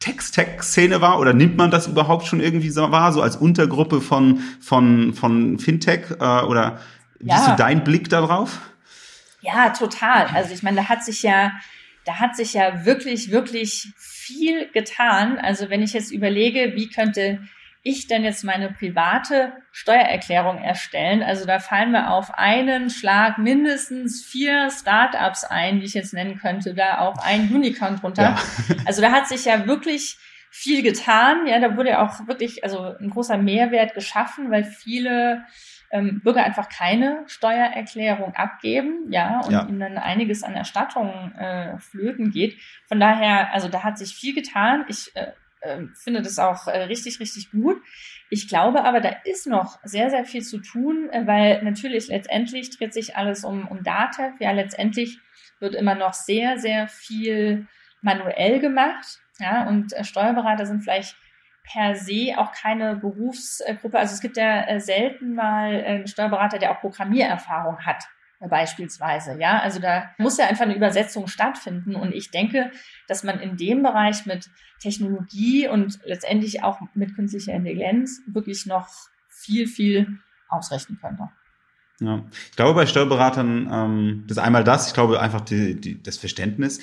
[0.00, 4.40] Text-Tech-Szene wahr oder nimmt man das überhaupt schon irgendwie so wahr, so als Untergruppe von,
[4.60, 6.78] von, von Fintech äh, oder
[7.18, 7.36] wie ja.
[7.36, 8.60] ist so dein Blick darauf?
[9.40, 10.26] Ja, total.
[10.26, 11.52] Also ich meine, da hat sich ja,
[12.08, 15.38] da hat sich ja wirklich, wirklich viel getan.
[15.38, 17.40] Also wenn ich jetzt überlege, wie könnte
[17.82, 21.22] ich denn jetzt meine private Steuererklärung erstellen?
[21.22, 26.38] Also da fallen mir auf einen Schlag mindestens vier Startups ein, die ich jetzt nennen
[26.38, 28.22] könnte, da auch ein Unicorn drunter.
[28.22, 28.38] Ja.
[28.86, 30.16] Also da hat sich ja wirklich
[30.50, 31.46] viel getan.
[31.46, 35.44] Ja, da wurde ja auch wirklich also ein großer Mehrwert geschaffen, weil viele
[35.90, 39.66] ähm, Bürger einfach keine Steuererklärung abgeben, ja, und ja.
[39.66, 42.58] ihnen dann einiges an Erstattungen äh, flöten geht.
[42.86, 44.84] Von daher, also da hat sich viel getan.
[44.88, 47.80] Ich äh, äh, finde das auch äh, richtig, richtig gut.
[48.30, 52.76] Ich glaube aber, da ist noch sehr, sehr viel zu tun, äh, weil natürlich letztendlich
[52.76, 54.34] dreht sich alles um, um Datev.
[54.40, 55.18] Ja, letztendlich
[55.60, 57.66] wird immer noch sehr, sehr viel
[58.02, 59.20] manuell gemacht.
[59.40, 61.16] Ja, und äh, Steuerberater sind vielleicht
[61.72, 63.98] per se auch keine Berufsgruppe.
[63.98, 68.04] Also es gibt ja äh, selten mal einen Steuerberater, der auch Programmiererfahrung hat
[68.40, 69.36] beispielsweise.
[69.40, 71.96] Ja, also da muss ja einfach eine Übersetzung stattfinden.
[71.96, 72.70] Und ich denke,
[73.08, 74.48] dass man in dem Bereich mit
[74.80, 78.88] Technologie und letztendlich auch mit künstlicher Intelligenz wirklich noch
[79.28, 81.28] viel, viel ausrechnen könnte.
[82.00, 86.00] Ja, ich glaube bei Steuerberatern, ähm, das ist einmal das, ich glaube einfach die, die,
[86.00, 86.80] das Verständnis.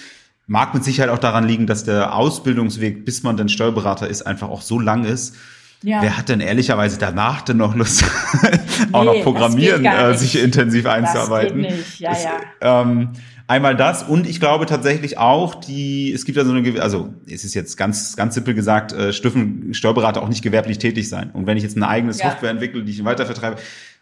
[0.48, 4.50] Mag mit Sicherheit auch daran liegen, dass der Ausbildungsweg, bis man dann Steuerberater ist, einfach
[4.50, 5.36] auch so lang ist.
[5.82, 6.02] Ja.
[6.02, 8.04] Wer hat denn ehrlicherweise danach denn noch Lust,
[8.92, 11.62] auch noch Programmieren, äh, sich intensiv einzuarbeiten?
[11.62, 12.00] Das geht nicht.
[12.00, 12.32] Ja, das, ja.
[12.62, 13.10] Ähm,
[13.48, 17.44] einmal das und ich glaube tatsächlich auch die, es gibt ja so eine, also es
[17.44, 21.30] ist jetzt ganz, ganz simpel gesagt, äh, dürfen Steuerberater auch nicht gewerblich tätig sein.
[21.32, 22.52] Und wenn ich jetzt eine eigene Software ja.
[22.52, 23.58] entwickle, die ich weitervertreibe,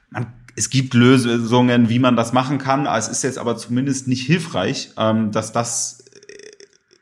[0.09, 2.85] man, es gibt Lösungen, wie man das machen kann.
[2.85, 6.02] Es ist jetzt aber zumindest nicht hilfreich, ähm, dass das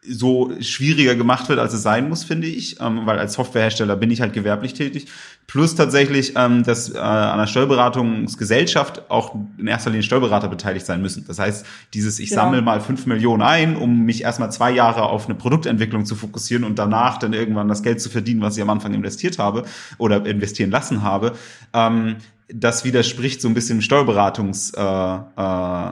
[0.04, 4.10] so schwieriger gemacht wird, als es sein muss, finde ich, ähm, weil als Softwarehersteller bin
[4.10, 5.08] ich halt gewerblich tätig.
[5.46, 11.04] Plus tatsächlich, ähm, dass äh, an der Steuerberatungsgesellschaft auch in erster Linie Steuerberater beteiligt sein
[11.04, 11.26] müssen.
[11.28, 12.44] Das heißt, dieses ich genau.
[12.44, 16.64] sammle mal fünf Millionen ein, um mich erstmal zwei Jahre auf eine Produktentwicklung zu fokussieren
[16.64, 19.66] und danach dann irgendwann das Geld zu verdienen, was ich am Anfang investiert habe
[20.00, 21.34] oder investieren lassen habe.
[21.74, 22.16] Ähm,
[22.52, 25.92] das widerspricht so ein bisschen dem Steuerberatungs äh, äh,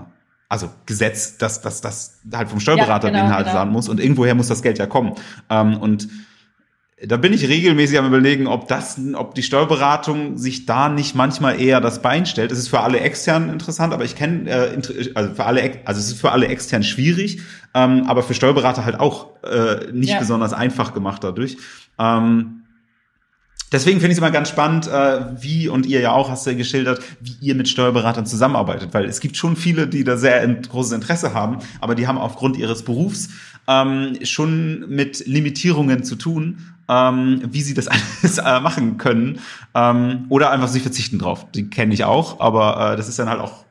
[0.49, 3.59] also Gesetz, dass das das halt vom Steuerberater ja, genau, Inhalt genau.
[3.59, 5.13] sein muss und irgendwoher muss das Geld ja kommen.
[5.49, 6.09] Ähm, und
[7.05, 11.61] da bin ich regelmäßig am überlegen, ob das, ob die Steuerberatung sich da nicht manchmal
[11.61, 12.51] eher das Bein stellt.
[12.51, 16.07] Es ist für alle extern interessant, aber ich kenne, äh, also für alle, also es
[16.07, 17.41] ist für alle extern schwierig,
[17.73, 20.19] ähm, aber für Steuerberater halt auch äh, nicht ja.
[20.19, 21.57] besonders einfach gemacht dadurch.
[21.97, 22.58] Ähm,
[23.71, 26.51] Deswegen finde ich es immer ganz spannend, äh, wie, und ihr ja auch hast du
[26.51, 30.47] ja geschildert, wie ihr mit Steuerberatern zusammenarbeitet, weil es gibt schon viele, die da sehr
[30.47, 33.29] großes Interesse haben, aber die haben aufgrund ihres Berufs
[33.67, 36.57] ähm, schon mit Limitierungen zu tun,
[36.89, 37.87] ähm, wie sie das
[38.21, 39.39] alles äh, machen können
[39.75, 41.49] ähm, oder einfach sie verzichten drauf.
[41.51, 43.65] Die kenne ich auch, aber äh, das ist dann halt auch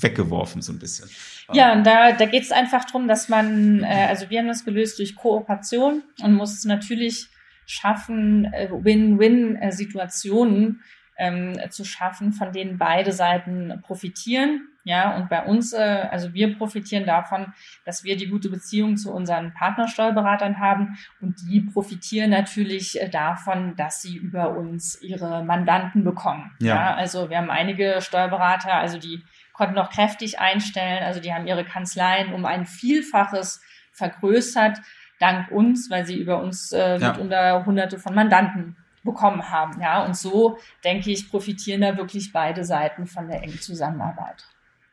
[0.00, 1.08] weggeworfen so ein bisschen.
[1.52, 4.64] Ja, und da, da geht es einfach drum, dass man, äh, also wir haben das
[4.64, 7.28] gelöst durch Kooperation und muss natürlich
[7.68, 10.82] schaffen, äh, Win-Win-Situationen
[11.18, 14.68] ähm, zu schaffen, von denen beide Seiten profitieren.
[14.84, 17.52] Ja, und bei uns, äh, also wir profitieren davon,
[17.84, 23.76] dass wir die gute Beziehung zu unseren Partnersteuerberatern haben und die profitieren natürlich äh, davon,
[23.76, 26.52] dass sie über uns ihre Mandanten bekommen.
[26.60, 26.74] Ja.
[26.74, 31.46] ja, also wir haben einige Steuerberater, also die konnten noch kräftig einstellen, also die haben
[31.46, 33.60] ihre Kanzleien um ein Vielfaches
[33.92, 34.78] vergrößert,
[35.18, 37.12] dank uns, weil sie über uns äh, ja.
[37.12, 39.80] mitunter hunderte von Mandanten bekommen haben.
[39.80, 44.44] Ja, und so denke ich, profitieren da wirklich beide Seiten von der engen Zusammenarbeit.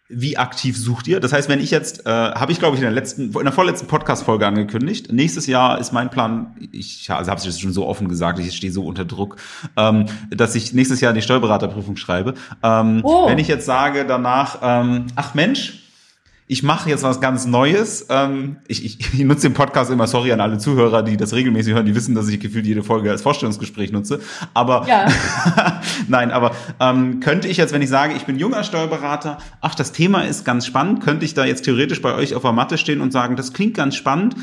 [0.07, 1.19] Wie aktiv sucht ihr?
[1.19, 3.51] Das heißt, wenn ich jetzt, äh, habe ich glaube ich in der letzten, in der
[3.51, 5.11] vorletzten Podcast-Folge angekündigt.
[5.11, 8.71] Nächstes Jahr ist mein Plan, ich also habe es schon so offen gesagt, ich stehe
[8.71, 9.37] so unter Druck,
[9.75, 12.35] ähm, dass ich nächstes Jahr die Steuerberaterprüfung schreibe.
[12.61, 13.27] Ähm, oh.
[13.27, 15.84] Wenn ich jetzt sage danach, ähm, ach Mensch,
[16.47, 18.05] ich mache jetzt was ganz Neues.
[18.09, 21.73] Ähm, ich, ich, ich nutze den Podcast immer, sorry an alle Zuhörer, die das regelmäßig
[21.73, 24.19] hören, die wissen, dass ich gefühlt jede Folge als Vorstellungsgespräch nutze.
[24.53, 25.07] Aber ja.
[26.07, 29.91] nein, aber ähm, könnte ich jetzt, wenn ich sage, ich bin junger Steuerberater, ach, das
[29.91, 33.01] Thema ist ganz spannend, könnte ich da jetzt theoretisch bei euch auf der Matte stehen
[33.01, 34.35] und sagen, das klingt ganz spannend.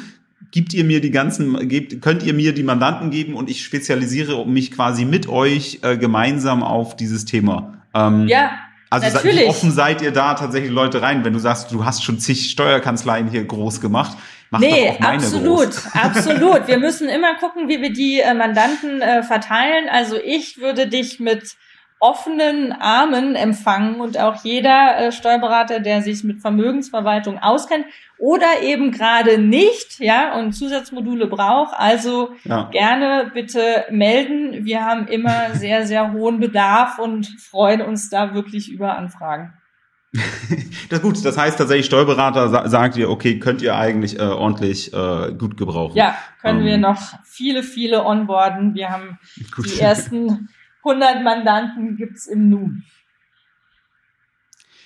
[0.50, 4.46] Gibt ihr mir die ganzen, gebt, könnt ihr mir die Mandanten geben und ich spezialisiere
[4.46, 7.74] mich quasi mit euch äh, gemeinsam auf dieses Thema.
[7.94, 8.50] Ähm, ja,
[8.93, 9.40] also Natürlich.
[9.40, 12.51] wie offen seid ihr da tatsächlich Leute rein, wenn du sagst, du hast schon zig
[12.51, 14.18] Steuerkanzleien hier groß gemacht?
[14.51, 15.86] Mach nee, doch auch meine absolut, groß.
[15.95, 16.66] absolut.
[16.66, 19.88] Wir müssen immer gucken, wie wir die äh, Mandanten äh, verteilen.
[19.90, 21.57] Also ich würde dich mit
[22.03, 27.86] offenen Armen empfangen und auch jeder äh, Steuerberater, der sich mit Vermögensverwaltung auskennt
[28.18, 32.68] oder eben gerade nicht, ja, und Zusatzmodule braucht, also ja.
[32.72, 34.64] gerne bitte melden.
[34.64, 39.53] Wir haben immer sehr, sehr hohen Bedarf und freuen uns da wirklich über Anfragen.
[40.90, 41.24] das ist gut.
[41.24, 45.57] Das heißt tatsächlich, Steuerberater sa sagt ihr, okay, könnt ihr eigentlich äh, ordentlich äh, gut
[45.57, 45.96] gebrauchen.
[45.96, 46.66] Ja, können ähm.
[46.66, 48.74] wir noch viele, viele onboarden.
[48.74, 49.20] Wir haben
[49.55, 49.66] gut.
[49.66, 50.48] die ersten
[50.85, 52.70] 100 Mandanten gibt's im Nu.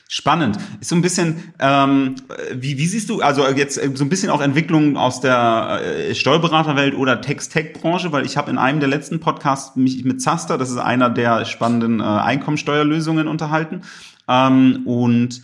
[0.09, 0.57] Spannend.
[0.81, 2.15] Ist so ein bisschen, ähm,
[2.53, 6.95] wie, wie siehst du, also jetzt so ein bisschen auch Entwicklungen aus der äh, Steuerberaterwelt
[6.95, 10.77] oder Text-Tech-Branche, weil ich habe in einem der letzten Podcasts mich mit Zaster, das ist
[10.77, 13.83] einer der spannenden äh, Einkommensteuerlösungen unterhalten.
[14.29, 15.43] Ähm, und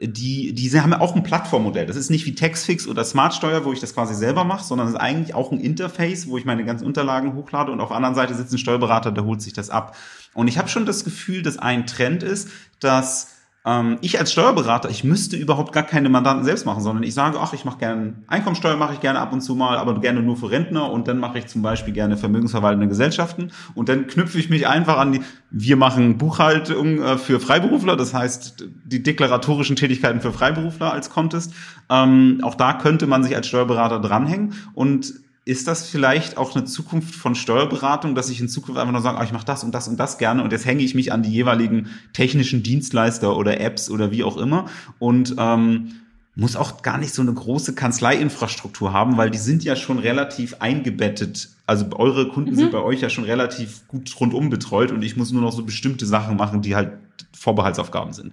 [0.00, 1.86] die, die haben ja auch ein Plattformmodell.
[1.86, 4.94] Das ist nicht wie Taxfix oder Smartsteuer, wo ich das quasi selber mache, sondern es
[4.94, 8.16] ist eigentlich auch ein Interface, wo ich meine ganzen Unterlagen hochlade und auf der anderen
[8.16, 9.96] Seite sitzt ein Steuerberater, der holt sich das ab.
[10.32, 12.48] Und ich habe schon das Gefühl, dass ein Trend ist,
[12.80, 13.33] dass
[13.66, 17.38] ähm, ich als Steuerberater, ich müsste überhaupt gar keine Mandanten selbst machen, sondern ich sage,
[17.40, 20.36] ach, ich mache gerne Einkommensteuer, mache ich gerne ab und zu mal, aber gerne nur
[20.36, 24.50] für Rentner und dann mache ich zum Beispiel gerne vermögensverwaltende Gesellschaften und dann knüpfe ich
[24.50, 30.20] mich einfach an die, wir machen Buchhaltung äh, für Freiberufler, das heißt die deklaratorischen Tätigkeiten
[30.20, 31.54] für Freiberufler als Contest.
[31.88, 36.64] Ähm, auch da könnte man sich als Steuerberater dranhängen und ist das vielleicht auch eine
[36.64, 39.74] Zukunft von Steuerberatung, dass ich in Zukunft einfach nur sage, ah, ich mache das und
[39.74, 43.60] das und das gerne und jetzt hänge ich mich an die jeweiligen technischen Dienstleister oder
[43.60, 44.66] Apps oder wie auch immer
[44.98, 45.96] und ähm,
[46.34, 50.56] muss auch gar nicht so eine große Kanzleiinfrastruktur haben, weil die sind ja schon relativ
[50.60, 51.50] eingebettet.
[51.66, 52.56] Also eure Kunden mhm.
[52.56, 55.64] sind bei euch ja schon relativ gut rundum betreut und ich muss nur noch so
[55.64, 56.92] bestimmte Sachen machen, die halt
[57.36, 58.32] Vorbehaltsaufgaben sind.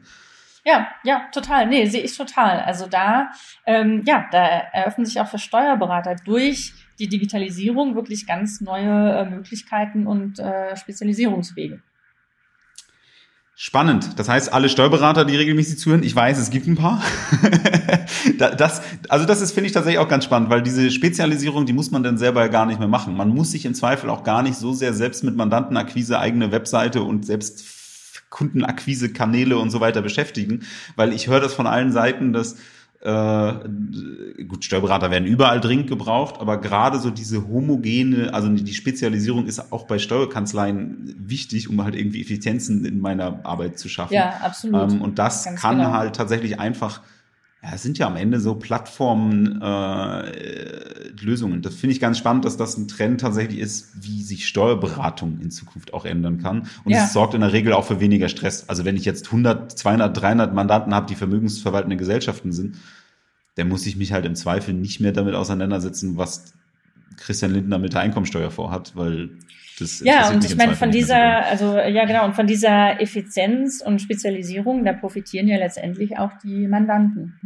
[0.64, 1.68] Ja, ja, total.
[1.68, 2.59] Nee, sehe ich total.
[2.62, 3.32] Also da,
[3.66, 9.30] ähm, ja, da eröffnen sich auch für Steuerberater durch die Digitalisierung wirklich ganz neue äh,
[9.30, 11.82] Möglichkeiten und äh, Spezialisierungswege.
[13.56, 14.18] Spannend.
[14.18, 17.04] Das heißt, alle Steuerberater, die regelmäßig zuhören, ich weiß, es gibt ein paar.
[18.38, 21.91] das, also das ist, finde ich tatsächlich auch ganz spannend, weil diese Spezialisierung, die muss
[21.91, 23.16] man dann selber gar nicht mehr machen.
[23.16, 27.04] Man muss sich im Zweifel auch gar nicht so sehr selbst mit Mandantenakquise, eigene Webseite
[27.04, 27.64] und selbst
[28.30, 30.64] Kundenakquise-Kanäle und so weiter beschäftigen,
[30.95, 32.58] weil ich höre das von allen Seiten, dass
[33.02, 39.47] äh, gut, Steuerberater werden überall dringend gebraucht, aber gerade so diese homogene, also die Spezialisierung
[39.47, 44.14] ist auch bei Steuerkanzleien wichtig, um halt irgendwie Effizienzen in meiner Arbeit zu schaffen.
[44.14, 44.91] Ja, absolut.
[44.91, 45.91] Ähm, und das Ganz kann genau.
[45.91, 47.02] halt tatsächlich einfach
[47.64, 50.81] ja, es sind ja am Ende so Plattformen äh,
[51.22, 51.62] Lösungen.
[51.62, 55.52] Das finde ich ganz spannend, dass das ein Trend tatsächlich ist, wie sich Steuerberatung in
[55.52, 56.68] Zukunft auch ändern kann.
[56.84, 57.04] Und ja.
[57.04, 58.68] es sorgt in der Regel auch für weniger Stress.
[58.70, 62.78] Also wenn ich jetzt 100, 200, 300 Mandanten habe, die vermögensverwaltende Gesellschaften sind,
[63.56, 66.54] dann muss ich mich halt im Zweifel nicht mehr damit auseinandersetzen, was
[67.18, 69.30] Christian Lindner mit der Einkommensteuer vorhat, weil
[69.80, 74.02] das ja, und ich meine, von dieser, also ja genau, und von dieser Effizienz und
[74.02, 77.40] Spezialisierung, da profitieren ja letztendlich auch die Mandanten.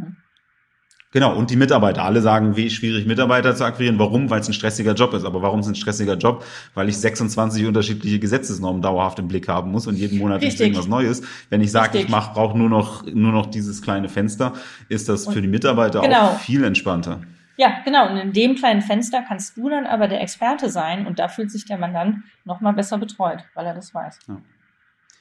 [1.16, 2.04] Genau, und die Mitarbeiter.
[2.04, 3.98] Alle sagen, wie schwierig Mitarbeiter zu akquirieren.
[3.98, 4.28] Warum?
[4.28, 5.24] Weil es ein stressiger Job ist.
[5.24, 6.44] Aber warum ist es ein stressiger Job?
[6.74, 10.88] Weil ich 26 unterschiedliche Gesetzesnormen dauerhaft im Blick haben muss und jeden Monat ist irgendwas
[10.88, 11.22] Neues.
[11.48, 14.52] Wenn ich sage, ich mach, brauche nur noch, nur noch dieses kleine Fenster,
[14.90, 16.32] ist das und für die Mitarbeiter genau.
[16.32, 17.22] auch viel entspannter.
[17.56, 18.10] Ja, genau.
[18.10, 21.50] Und in dem kleinen Fenster kannst du dann aber der Experte sein und da fühlt
[21.50, 24.18] sich der Mandant noch mal besser betreut, weil er das weiß.
[24.28, 24.36] Ja.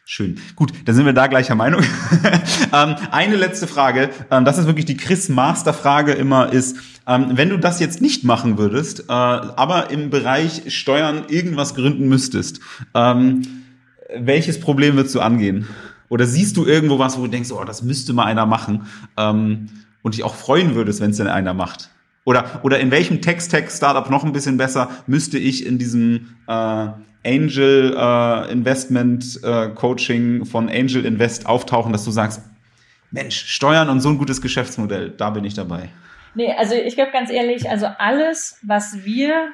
[0.07, 0.39] Schön.
[0.55, 1.81] Gut, dann sind wir da gleicher Meinung.
[2.73, 6.77] ähm, eine letzte Frage, ähm, das ist wirklich die Chris-Master-Frage immer, ist,
[7.07, 12.07] ähm, wenn du das jetzt nicht machen würdest, äh, aber im Bereich Steuern irgendwas gründen
[12.07, 12.59] müsstest,
[12.93, 13.41] ähm,
[14.15, 15.67] welches Problem würdest du angehen?
[16.09, 18.85] Oder siehst du irgendwo was, wo du denkst, oh, das müsste mal einer machen
[19.17, 19.69] ähm,
[20.03, 21.89] und dich auch freuen würdest, wenn es denn einer macht?
[22.25, 26.87] Oder, oder in welchem Text-Tech-Startup noch ein bisschen besser müsste ich in diesem äh,
[27.23, 32.41] Angel äh, Investment äh, Coaching von Angel Invest auftauchen, dass du sagst,
[33.11, 35.89] Mensch, Steuern und so ein gutes Geschäftsmodell, da bin ich dabei.
[36.33, 39.51] Nee, also ich glaube ganz ehrlich, also alles, was wir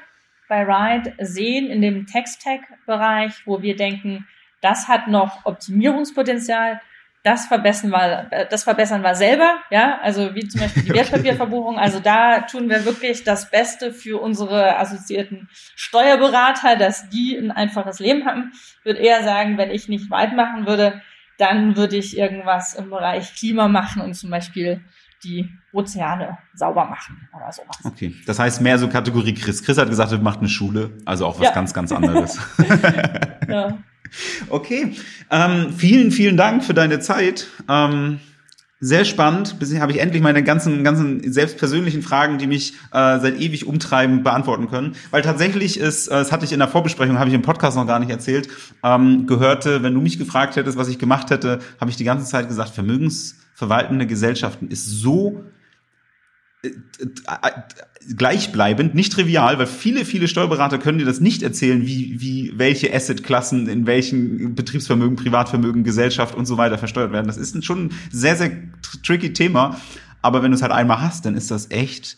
[0.48, 4.28] bei Ride sehen in dem Text-Tech-Bereich, wo wir denken,
[4.62, 6.82] das hat noch Optimierungspotenzial,
[7.24, 11.78] das verbessern wir, das verbessern wir selber, ja, also wie zum Beispiel die Wertpapierverbuchung.
[11.78, 18.00] Also da tun wir wirklich das Beste für unsere assoziierten Steuerberater, dass die ein einfaches
[18.00, 18.52] Leben haben.
[18.54, 21.02] Ich würde eher sagen, wenn ich nicht weit machen würde,
[21.38, 24.82] dann würde ich irgendwas im Bereich Klima machen und zum Beispiel
[25.24, 27.78] die Ozeane sauber machen oder sowas.
[27.84, 29.64] Okay, das heißt mehr so Kategorie Chris.
[29.64, 31.54] Chris hat gesagt, er macht eine Schule, also auch was ja.
[31.54, 32.40] ganz, ganz anderes.
[33.48, 33.78] ja.
[34.50, 34.96] Okay,
[35.30, 37.48] ähm, vielen, vielen Dank für deine Zeit.
[37.70, 38.20] Ähm,
[38.84, 39.60] sehr spannend.
[39.60, 44.24] Bisher habe ich endlich meine ganzen, ganzen selbstpersönlichen Fragen, die mich äh, seit ewig umtreiben,
[44.24, 44.96] beantworten können.
[45.12, 47.86] Weil tatsächlich ist, äh, das hatte ich in der Vorbesprechung, habe ich im Podcast noch
[47.86, 48.50] gar nicht erzählt,
[48.84, 52.26] ähm, gehörte, wenn du mich gefragt hättest, was ich gemacht hätte, habe ich die ganze
[52.26, 55.44] Zeit gesagt, vermögensverwaltende Gesellschaften ist so
[58.16, 62.94] gleichbleibend, nicht trivial, weil viele, viele Steuerberater können dir das nicht erzählen, wie, wie welche
[62.94, 67.28] Assetklassen in welchen Betriebsvermögen, Privatvermögen, Gesellschaft und so weiter versteuert werden.
[67.28, 68.52] Das ist schon ein sehr, sehr
[69.04, 69.80] tricky Thema.
[70.22, 72.18] Aber wenn du es halt einmal hast, dann ist das echt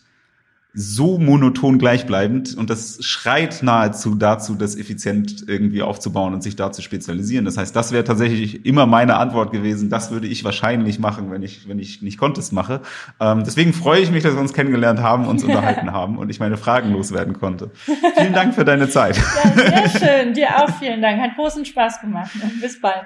[0.76, 6.72] so monoton gleichbleibend und das schreit nahezu dazu, das effizient irgendwie aufzubauen und sich da
[6.72, 7.44] zu spezialisieren.
[7.44, 9.88] Das heißt, das wäre tatsächlich immer meine Antwort gewesen.
[9.88, 12.80] Das würde ich wahrscheinlich machen, wenn ich, wenn ich nicht Contest mache.
[13.20, 16.40] Ähm, deswegen freue ich mich, dass wir uns kennengelernt haben, uns unterhalten haben und ich
[16.40, 17.70] meine Fragen loswerden konnte.
[18.16, 19.16] Vielen Dank für deine Zeit.
[19.16, 19.88] Ja, sehr
[20.22, 20.34] schön.
[20.34, 21.20] Dir auch vielen Dank.
[21.20, 22.32] Hat großen Spaß gemacht.
[22.60, 23.04] Bis bald.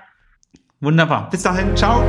[0.80, 1.28] Wunderbar.
[1.28, 1.76] Bis dahin.
[1.76, 2.02] Ciao.